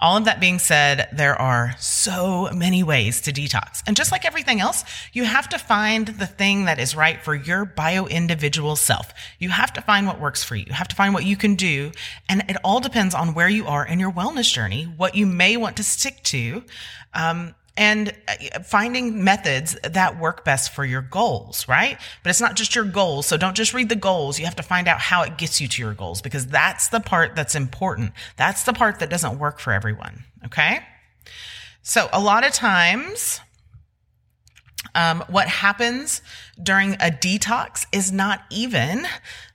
All 0.00 0.16
of 0.16 0.24
that 0.24 0.40
being 0.40 0.58
said, 0.58 1.08
there 1.12 1.40
are 1.40 1.76
so 1.78 2.48
many 2.52 2.82
ways 2.82 3.20
to 3.20 3.32
detox. 3.32 3.82
And 3.86 3.96
just 3.96 4.10
like 4.10 4.24
everything 4.24 4.60
else, 4.60 4.84
you 5.12 5.24
have 5.24 5.48
to 5.50 5.58
find 5.58 6.08
the 6.08 6.26
thing 6.26 6.64
that 6.64 6.80
is 6.80 6.96
right 6.96 7.22
for 7.22 7.36
your 7.36 7.64
bio 7.64 8.06
individual 8.06 8.74
self. 8.74 9.12
You 9.38 9.50
have 9.50 9.72
to 9.74 9.80
find 9.80 10.08
what 10.08 10.18
works 10.18 10.42
for 10.42 10.56
you. 10.56 10.64
You 10.66 10.72
have 10.72 10.88
to 10.88 10.96
find 10.96 11.14
what 11.14 11.24
you 11.24 11.36
can 11.36 11.54
do. 11.54 11.92
And 12.28 12.42
it 12.48 12.56
all 12.64 12.80
depends 12.80 13.14
on 13.14 13.34
where 13.34 13.48
you 13.48 13.68
are 13.68 13.86
in 13.86 14.00
your 14.00 14.10
wellness 14.10 14.52
journey, 14.52 14.84
what 14.84 15.14
you 15.14 15.26
may 15.26 15.56
want 15.56 15.76
to 15.76 15.84
stick 15.84 16.22
to. 16.24 16.64
Um, 17.14 17.54
and 17.76 18.12
uh, 18.28 18.60
finding 18.60 19.24
methods 19.24 19.76
that 19.82 20.18
work 20.18 20.44
best 20.44 20.74
for 20.74 20.84
your 20.84 21.02
goals, 21.02 21.66
right? 21.68 21.98
But 22.22 22.30
it's 22.30 22.40
not 22.40 22.54
just 22.54 22.74
your 22.74 22.84
goals. 22.84 23.26
So 23.26 23.36
don't 23.36 23.56
just 23.56 23.72
read 23.72 23.88
the 23.88 23.96
goals. 23.96 24.38
You 24.38 24.44
have 24.44 24.56
to 24.56 24.62
find 24.62 24.88
out 24.88 25.00
how 25.00 25.22
it 25.22 25.38
gets 25.38 25.60
you 25.60 25.68
to 25.68 25.82
your 25.82 25.94
goals 25.94 26.20
because 26.20 26.46
that's 26.46 26.88
the 26.88 27.00
part 27.00 27.34
that's 27.34 27.54
important. 27.54 28.12
That's 28.36 28.64
the 28.64 28.72
part 28.72 28.98
that 28.98 29.08
doesn't 29.08 29.38
work 29.38 29.58
for 29.58 29.72
everyone. 29.72 30.24
Okay. 30.44 30.80
So 31.82 32.08
a 32.12 32.20
lot 32.20 32.46
of 32.46 32.52
times, 32.52 33.40
um, 34.94 35.24
what 35.28 35.48
happens 35.48 36.20
during 36.62 36.94
a 36.94 37.10
detox 37.10 37.86
is 37.92 38.12
not 38.12 38.42
even 38.50 39.06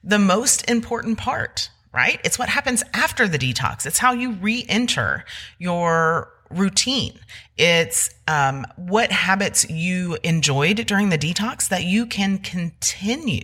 the 0.04 0.18
most 0.18 0.68
important 0.70 1.18
part, 1.18 1.70
right? 1.94 2.20
It's 2.24 2.40
what 2.40 2.50
happens 2.50 2.84
after 2.94 3.28
the 3.28 3.38
detox. 3.38 3.86
It's 3.86 4.00
how 4.00 4.14
you 4.14 4.32
re-enter 4.34 5.26
your 5.60 6.32
routine. 6.50 7.20
It's 7.58 8.14
um, 8.28 8.66
what 8.76 9.12
habits 9.12 9.70
you 9.70 10.18
enjoyed 10.24 10.86
during 10.86 11.10
the 11.10 11.18
detox 11.18 11.70
that 11.70 11.84
you 11.84 12.06
can 12.06 12.38
continue. 12.38 13.44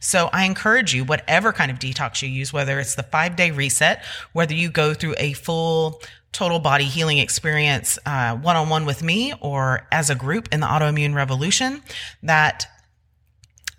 So 0.00 0.30
I 0.32 0.44
encourage 0.44 0.94
you, 0.94 1.04
whatever 1.04 1.52
kind 1.52 1.70
of 1.70 1.78
detox 1.78 2.22
you 2.22 2.28
use, 2.28 2.52
whether 2.52 2.78
it's 2.78 2.94
the 2.94 3.02
five 3.02 3.36
day 3.36 3.50
reset, 3.50 4.04
whether 4.32 4.54
you 4.54 4.70
go 4.70 4.94
through 4.94 5.14
a 5.18 5.32
full 5.32 6.00
total 6.32 6.58
body 6.58 6.84
healing 6.84 7.18
experience 7.18 7.98
one 8.04 8.56
on 8.56 8.68
one 8.68 8.84
with 8.84 9.02
me 9.02 9.32
or 9.40 9.86
as 9.90 10.10
a 10.10 10.14
group 10.14 10.48
in 10.52 10.60
the 10.60 10.66
autoimmune 10.66 11.14
revolution, 11.14 11.82
that 12.22 12.66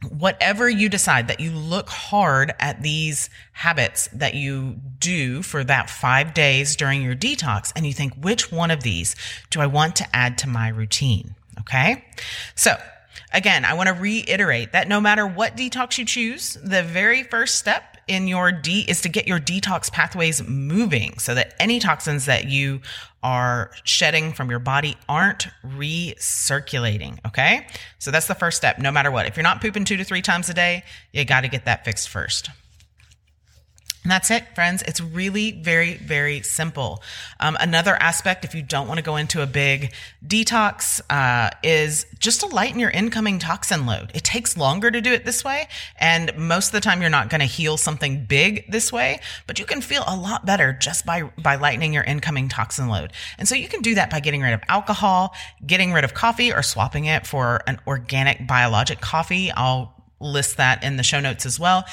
whatever 0.07 0.69
you 0.69 0.87
decide 0.87 1.27
that 1.27 1.39
you 1.39 1.51
look 1.51 1.89
hard 1.89 2.53
at 2.59 2.81
these 2.81 3.29
habits 3.51 4.07
that 4.13 4.33
you 4.33 4.77
do 4.99 5.41
for 5.41 5.63
that 5.63 5.89
five 5.89 6.33
days 6.33 6.75
during 6.75 7.01
your 7.01 7.15
detox 7.15 7.71
and 7.75 7.85
you 7.85 7.93
think, 7.93 8.13
which 8.15 8.51
one 8.51 8.71
of 8.71 8.81
these 8.83 9.15
do 9.49 9.59
I 9.59 9.67
want 9.67 9.97
to 9.97 10.15
add 10.15 10.37
to 10.39 10.49
my 10.49 10.69
routine? 10.69 11.35
Okay. 11.59 12.05
So 12.55 12.77
again, 13.33 13.65
I 13.65 13.73
want 13.73 13.87
to 13.87 13.93
reiterate 13.93 14.71
that 14.71 14.87
no 14.87 15.01
matter 15.01 15.27
what 15.27 15.57
detox 15.57 15.97
you 15.97 16.05
choose, 16.05 16.57
the 16.63 16.83
very 16.83 17.23
first 17.23 17.55
step 17.55 17.88
in 18.09 18.27
your 18.27 18.51
D 18.51 18.85
is 18.87 19.01
to 19.01 19.09
get 19.09 19.27
your 19.27 19.39
detox 19.39 19.91
pathways 19.91 20.45
moving 20.47 21.17
so 21.19 21.35
that 21.35 21.53
any 21.59 21.79
toxins 21.79 22.25
that 22.25 22.45
you 22.45 22.81
are 23.21 23.71
shedding 23.83 24.33
from 24.33 24.49
your 24.49 24.59
body 24.59 24.97
aren't 25.07 25.47
recirculating. 25.63 27.19
Okay. 27.25 27.67
So 27.99 28.11
that's 28.11 28.27
the 28.27 28.35
first 28.35 28.57
step, 28.57 28.79
no 28.79 28.91
matter 28.91 29.11
what. 29.11 29.27
If 29.27 29.37
you're 29.37 29.43
not 29.43 29.61
pooping 29.61 29.85
two 29.85 29.97
to 29.97 30.03
three 30.03 30.21
times 30.21 30.49
a 30.49 30.53
day, 30.53 30.83
you 31.13 31.23
got 31.25 31.41
to 31.41 31.47
get 31.47 31.65
that 31.65 31.85
fixed 31.85 32.09
first. 32.09 32.49
And 34.03 34.11
that's 34.11 34.31
it, 34.31 34.55
friends. 34.55 34.81
It's 34.83 35.01
really 35.01 35.51
very, 35.51 35.95
very 35.95 36.41
simple. 36.41 37.03
Um, 37.41 37.57
another 37.59 37.95
aspect, 37.95 38.45
if 38.45 38.55
you 38.55 38.61
don't 38.61 38.87
want 38.87 38.97
to 38.97 39.03
go 39.03 39.17
into 39.17 39.41
a 39.41 39.45
big 39.45 39.93
detox, 40.25 41.01
uh, 41.09 41.49
is 41.63 42.05
just 42.17 42.39
to 42.39 42.47
lighten 42.47 42.79
your 42.79 42.91
incoming 42.91 43.39
toxin 43.39 43.85
load. 43.85 44.11
It 44.15 44.23
takes 44.23 44.55
longer 44.55 44.89
to 44.89 45.01
do 45.01 45.11
it 45.11 45.25
this 45.25 45.43
way. 45.43 45.67
And 45.99 46.31
most 46.37 46.67
of 46.67 46.71
the 46.71 46.79
time, 46.79 47.01
you're 47.01 47.09
not 47.09 47.29
going 47.29 47.41
to 47.41 47.45
heal 47.45 47.75
something 47.75 48.23
big 48.23 48.71
this 48.71 48.91
way, 48.93 49.19
but 49.47 49.59
you 49.59 49.65
can 49.65 49.81
feel 49.81 50.03
a 50.07 50.15
lot 50.15 50.45
better 50.45 50.71
just 50.71 51.05
by, 51.05 51.23
by 51.37 51.55
lightening 51.55 51.93
your 51.93 52.03
incoming 52.03 52.47
toxin 52.47 52.87
load. 52.87 53.11
And 53.37 53.49
so 53.49 53.55
you 53.55 53.67
can 53.67 53.81
do 53.81 53.95
that 53.95 54.09
by 54.09 54.21
getting 54.21 54.41
rid 54.41 54.53
of 54.53 54.61
alcohol, 54.69 55.35
getting 55.65 55.91
rid 55.91 56.05
of 56.05 56.13
coffee, 56.13 56.53
or 56.53 56.63
swapping 56.63 57.03
it 57.03 57.27
for 57.27 57.61
an 57.67 57.81
organic 57.85 58.47
biologic 58.47 59.01
coffee. 59.01 59.51
I'll 59.51 59.93
list 60.21 60.57
that 60.57 60.83
in 60.83 60.95
the 60.97 61.03
show 61.03 61.19
notes 61.19 61.45
as 61.45 61.59
well 61.59 61.85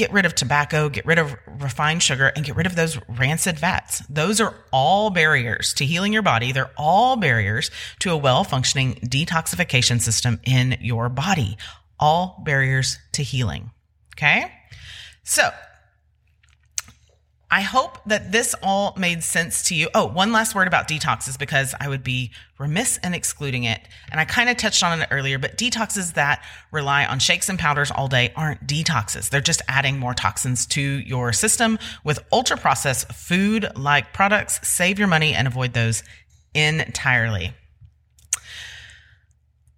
get 0.00 0.12
rid 0.14 0.24
of 0.24 0.34
tobacco, 0.34 0.88
get 0.88 1.04
rid 1.04 1.18
of 1.18 1.36
refined 1.60 2.02
sugar, 2.02 2.32
and 2.34 2.42
get 2.42 2.56
rid 2.56 2.66
of 2.66 2.74
those 2.74 2.98
rancid 3.06 3.58
fats. 3.58 4.02
Those 4.08 4.40
are 4.40 4.54
all 4.72 5.10
barriers 5.10 5.74
to 5.74 5.84
healing 5.84 6.14
your 6.14 6.22
body. 6.22 6.52
They're 6.52 6.70
all 6.78 7.16
barriers 7.16 7.70
to 7.98 8.10
a 8.10 8.16
well 8.16 8.42
functioning 8.42 8.94
detoxification 9.04 10.00
system 10.00 10.40
in 10.44 10.78
your 10.80 11.10
body. 11.10 11.58
All 11.98 12.42
barriers 12.46 12.98
to 13.12 13.22
healing. 13.22 13.72
Okay. 14.16 14.50
So 15.22 15.50
I 17.52 17.62
hope 17.62 17.98
that 18.06 18.30
this 18.30 18.54
all 18.62 18.94
made 18.96 19.24
sense 19.24 19.64
to 19.64 19.74
you. 19.74 19.88
Oh, 19.92 20.06
one 20.06 20.30
last 20.30 20.54
word 20.54 20.68
about 20.68 20.86
detoxes 20.86 21.36
because 21.36 21.74
I 21.80 21.88
would 21.88 22.04
be 22.04 22.30
remiss 22.58 22.98
in 22.98 23.12
excluding 23.12 23.64
it. 23.64 23.80
And 24.12 24.20
I 24.20 24.24
kind 24.24 24.48
of 24.48 24.56
touched 24.56 24.84
on 24.84 25.00
it 25.02 25.08
earlier, 25.10 25.36
but 25.36 25.58
detoxes 25.58 26.14
that 26.14 26.44
rely 26.70 27.04
on 27.04 27.18
shakes 27.18 27.48
and 27.48 27.58
powders 27.58 27.90
all 27.90 28.06
day 28.06 28.32
aren't 28.36 28.68
detoxes. 28.68 29.30
They're 29.30 29.40
just 29.40 29.62
adding 29.66 29.98
more 29.98 30.14
toxins 30.14 30.64
to 30.66 30.80
your 30.80 31.32
system 31.32 31.80
with 32.04 32.20
ultra 32.30 32.56
processed 32.56 33.12
food 33.12 33.66
like 33.74 34.12
products. 34.12 34.60
Save 34.68 35.00
your 35.00 35.08
money 35.08 35.34
and 35.34 35.48
avoid 35.48 35.72
those 35.72 36.04
entirely. 36.54 37.52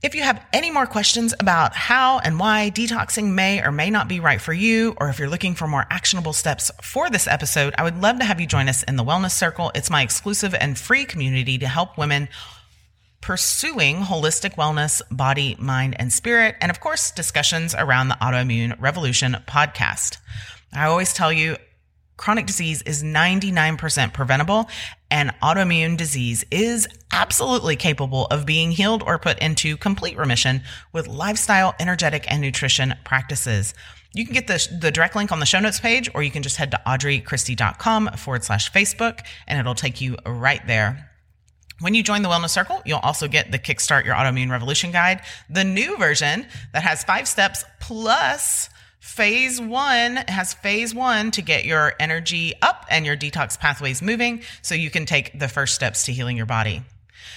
If 0.03 0.17
you 0.17 0.25
have 0.25 0.45
any 0.53 0.73
more 0.73 0.87
questions 0.87 1.33
about 1.39 1.77
how 1.77 2.19
and 2.19 2.41
why 2.41 2.73
detoxing 2.75 3.35
may 3.35 3.63
or 3.63 3.71
may 3.71 3.89
not 3.89 4.09
be 4.09 4.19
right 4.19 4.41
for 4.41 4.53
you, 4.53 4.97
or 4.97 5.09
if 5.09 5.21
you're 5.21 5.29
looking 5.29 5.55
for 5.55 5.69
more 5.69 5.87
actionable 5.91 6.33
steps 6.33 6.73
for 6.83 7.09
this 7.09 7.29
episode, 7.29 7.73
I 7.79 7.85
would 7.85 8.03
love 8.03 8.19
to 8.19 8.25
have 8.25 8.41
you 8.41 8.49
join 8.49 8.69
us 8.69 8.83
in 8.83 8.97
the 8.97 9.05
Wellness 9.05 9.31
Circle. 9.31 9.71
It's 9.77 9.91
my 9.91 10.03
exclusive 10.03 10.57
and 10.57 10.77
free 10.77 11.05
community 11.05 11.57
to 11.59 11.69
help 11.69 11.97
women 11.97 12.29
pursuing 13.21 13.99
holistic 13.99 14.57
wellness, 14.57 15.03
body, 15.13 15.55
mind, 15.61 15.95
and 16.01 16.13
spirit, 16.13 16.57
and 16.61 16.73
of 16.73 16.81
course, 16.81 17.13
discussions 17.13 17.73
around 17.73 18.09
the 18.09 18.19
Autoimmune 18.21 18.75
Revolution 18.81 19.37
podcast. 19.47 20.17
I 20.73 20.87
always 20.87 21.15
tell 21.15 21.33
you, 21.33 21.59
chronic 22.17 22.47
disease 22.47 22.83
is 22.83 23.03
99% 23.03 24.13
preventable 24.13 24.69
and 25.11 25.33
autoimmune 25.43 25.97
disease 25.97 26.45
is 26.51 26.89
absolutely 27.13 27.77
capable 27.77 28.27
of 28.27 28.47
being 28.47 28.71
healed 28.71 29.03
or 29.07 29.19
put 29.19 29.39
into 29.41 29.77
complete 29.77 30.17
remission 30.17 30.63
with 30.93 31.07
lifestyle, 31.07 31.75
energetic, 31.79 32.25
and 32.31 32.41
nutrition 32.41 32.95
practices. 33.05 33.75
You 34.15 34.25
can 34.25 34.35
get 34.35 34.47
the, 34.47 34.69
the 34.81 34.91
direct 34.91 35.17
link 35.17 35.33
on 35.33 35.41
the 35.41 35.47
show 35.47 35.61
notes 35.61 35.81
page, 35.81 36.11
or 36.15 36.23
you 36.23 36.31
can 36.31 36.43
just 36.43 36.57
head 36.57 36.71
to 36.73 36.81
audreychristie.com 36.87 38.09
forward 38.17 38.45
slash 38.45 38.71
Facebook, 38.71 39.21
and 39.47 39.59
it'll 39.59 39.75
take 39.75 40.01
you 40.01 40.17
right 40.27 40.67
there. 40.67 41.11
When 41.81 41.95
you 41.95 42.03
join 42.03 42.23
the 42.23 42.29
Wellness 42.29 42.51
Circle, 42.51 42.81
you'll 42.85 43.01
also 43.01 43.27
get 43.27 43.51
the 43.51 43.59
Kickstart 43.59 44.05
Your 44.05 44.15
Autoimmune 44.15 44.51
Revolution 44.51 44.93
Guide, 44.93 45.23
the 45.51 45.65
new 45.65 45.97
version 45.97 46.47
that 46.73 46.83
has 46.83 47.03
five 47.03 47.27
steps 47.27 47.65
plus 47.81 48.69
Phase 49.03 49.61
one 49.61 50.15
has 50.29 50.55
phase 50.55 50.95
one 50.95 51.33
to 51.33 51.43
get 51.43 51.65
your 51.65 51.93
energy 51.99 52.55
up 52.63 52.87
and 52.89 53.05
your 53.05 53.17
detox 53.17 53.59
pathways 53.59 54.01
moving 54.01 54.43
so 54.63 54.77
you 54.77 54.91
can 54.91 55.07
take 55.07 55.37
the 55.37 55.49
first 55.49 55.75
steps 55.75 56.05
to 56.05 56.13
healing 56.13 56.37
your 56.37 56.47
body. 56.47 56.83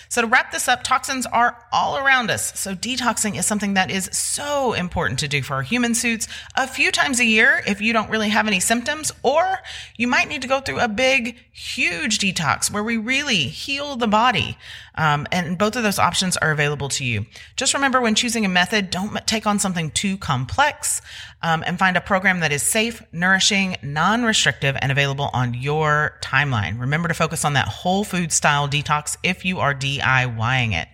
So, 0.08 0.21
to 0.21 0.28
wrap 0.28 0.51
this 0.51 0.67
up, 0.67 0.84
toxins 0.84 1.25
are 1.25 1.58
all 1.73 1.97
around 1.97 2.30
us. 2.30 2.58
So, 2.58 2.75
detoxing 2.75 3.36
is 3.36 3.47
something 3.47 3.73
that 3.73 3.89
is 3.89 4.06
so 4.13 4.73
important 4.73 5.19
to 5.19 5.28
do 5.28 5.41
for 5.41 5.56
our 5.56 5.63
human 5.63 5.95
suits 5.95 6.28
a 6.56 6.67
few 6.67 6.91
times 6.91 7.19
a 7.19 7.25
year 7.25 7.63
if 7.65 7.82
you 7.82 7.93
don't 7.93 8.12
really 8.12 8.30
have 8.30 8.45
any 8.45 8.60
symptoms, 8.60 9.12
or 9.23 9.58
you 9.97 10.08
might 10.08 10.28
need 10.28 10.43
to 10.43 10.47
go 10.47 10.60
through 10.60 10.80
a 10.80 10.88
big, 10.88 11.36
huge 11.51 12.19
detox 12.19 12.71
where 12.71 12.84
we 12.84 12.97
really 12.97 13.45
heal 13.45 13.95
the 13.95 14.08
body. 14.08 14.56
Um, 14.97 15.27
and 15.31 15.58
both 15.58 15.75
of 15.75 15.84
those 15.84 15.99
options 15.99 16.38
are 16.38 16.51
available 16.51 16.89
to 16.89 17.05
you. 17.05 17.25
Just 17.55 17.73
remember 17.73 18.01
when 18.01 18.15
choosing 18.15 18.45
a 18.45 18.49
method, 18.49 18.89
don't 18.89 19.15
take 19.27 19.45
on 19.45 19.60
something 19.60 19.91
too 19.91 20.17
complex 20.17 21.01
um, 21.41 21.63
and 21.67 21.77
find 21.77 21.97
a 21.97 22.01
program 22.01 22.39
that 22.39 22.51
is 22.51 22.63
safe, 22.63 23.03
nourishing, 23.12 23.77
non 23.84 24.23
restrictive, 24.23 24.75
and 24.81 24.91
available 24.91 25.29
on 25.34 25.53
your 25.53 26.17
timeline. 26.21 26.79
Remember 26.79 27.08
to 27.08 27.13
focus 27.13 27.45
on 27.45 27.53
that 27.53 27.67
whole 27.67 28.03
food 28.03 28.31
style 28.31 28.67
detox 28.67 29.17
if 29.21 29.45
you 29.45 29.60
are 29.60 29.75
DIYing 29.75 30.73
it. 30.73 30.88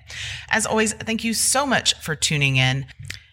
As 0.50 0.66
always, 0.66 0.94
thank 0.94 1.24
you 1.24 1.34
so 1.34 1.66
much 1.66 1.94
for 1.96 2.16
tuning 2.16 2.58
in. 2.58 2.86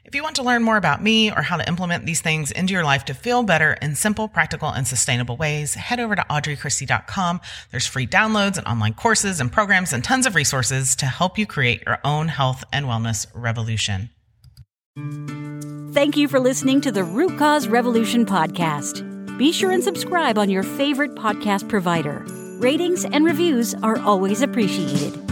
If 0.09 0.15
you 0.15 0.23
want 0.23 0.37
to 0.37 0.43
learn 0.43 0.63
more 0.63 0.79
about 0.79 1.03
me 1.03 1.31
or 1.31 1.43
how 1.43 1.59
to 1.59 1.69
implement 1.69 2.07
these 2.07 2.23
things 2.23 2.51
into 2.51 2.73
your 2.73 2.83
life 2.83 3.05
to 3.05 3.15
feel 3.15 3.43
better 3.43 3.75
in 3.83 3.95
simple, 3.95 4.27
practical, 4.27 4.71
and 4.71 4.89
sustainable 4.89 5.37
ways, 5.37 5.75
head 5.75 6.01
over 6.01 6.17
to 6.17 6.23
audreychristie.com. 6.23 7.43
There's 7.71 7.87
free 7.87 8.07
downloads 8.07 8.57
and 8.57 8.67
online 8.67 8.95
courses 8.95 9.39
and 9.39 9.53
programs 9.53 9.93
and 9.93 10.03
tons 10.03 10.25
of 10.25 10.35
resources 10.35 10.97
to 10.97 11.05
help 11.05 11.37
you 11.37 11.45
create 11.45 11.83
your 11.85 11.99
own 12.05 12.29
health 12.29 12.65
and 12.73 12.87
wellness 12.87 13.27
revolution. 13.35 14.09
Thank 15.93 16.17
you 16.17 16.27
for 16.27 16.41
listening 16.41 16.81
to 16.81 16.91
the 16.91 17.05
Root 17.05 17.39
Cause 17.39 17.69
Revolution 17.69 18.25
podcast. 18.25 19.37
Be 19.37 19.53
sure 19.53 19.73
and 19.73 19.85
subscribe 19.85 20.39
on 20.39 20.49
your 20.49 20.63
favorite 20.63 21.17
podcast 21.17 21.69
provider. 21.69 22.25
Ratings 22.61 23.05
and 23.05 23.27
reviews 23.27 23.75
are 23.75 23.99
always 23.99 24.41
appreciated. 24.41 25.28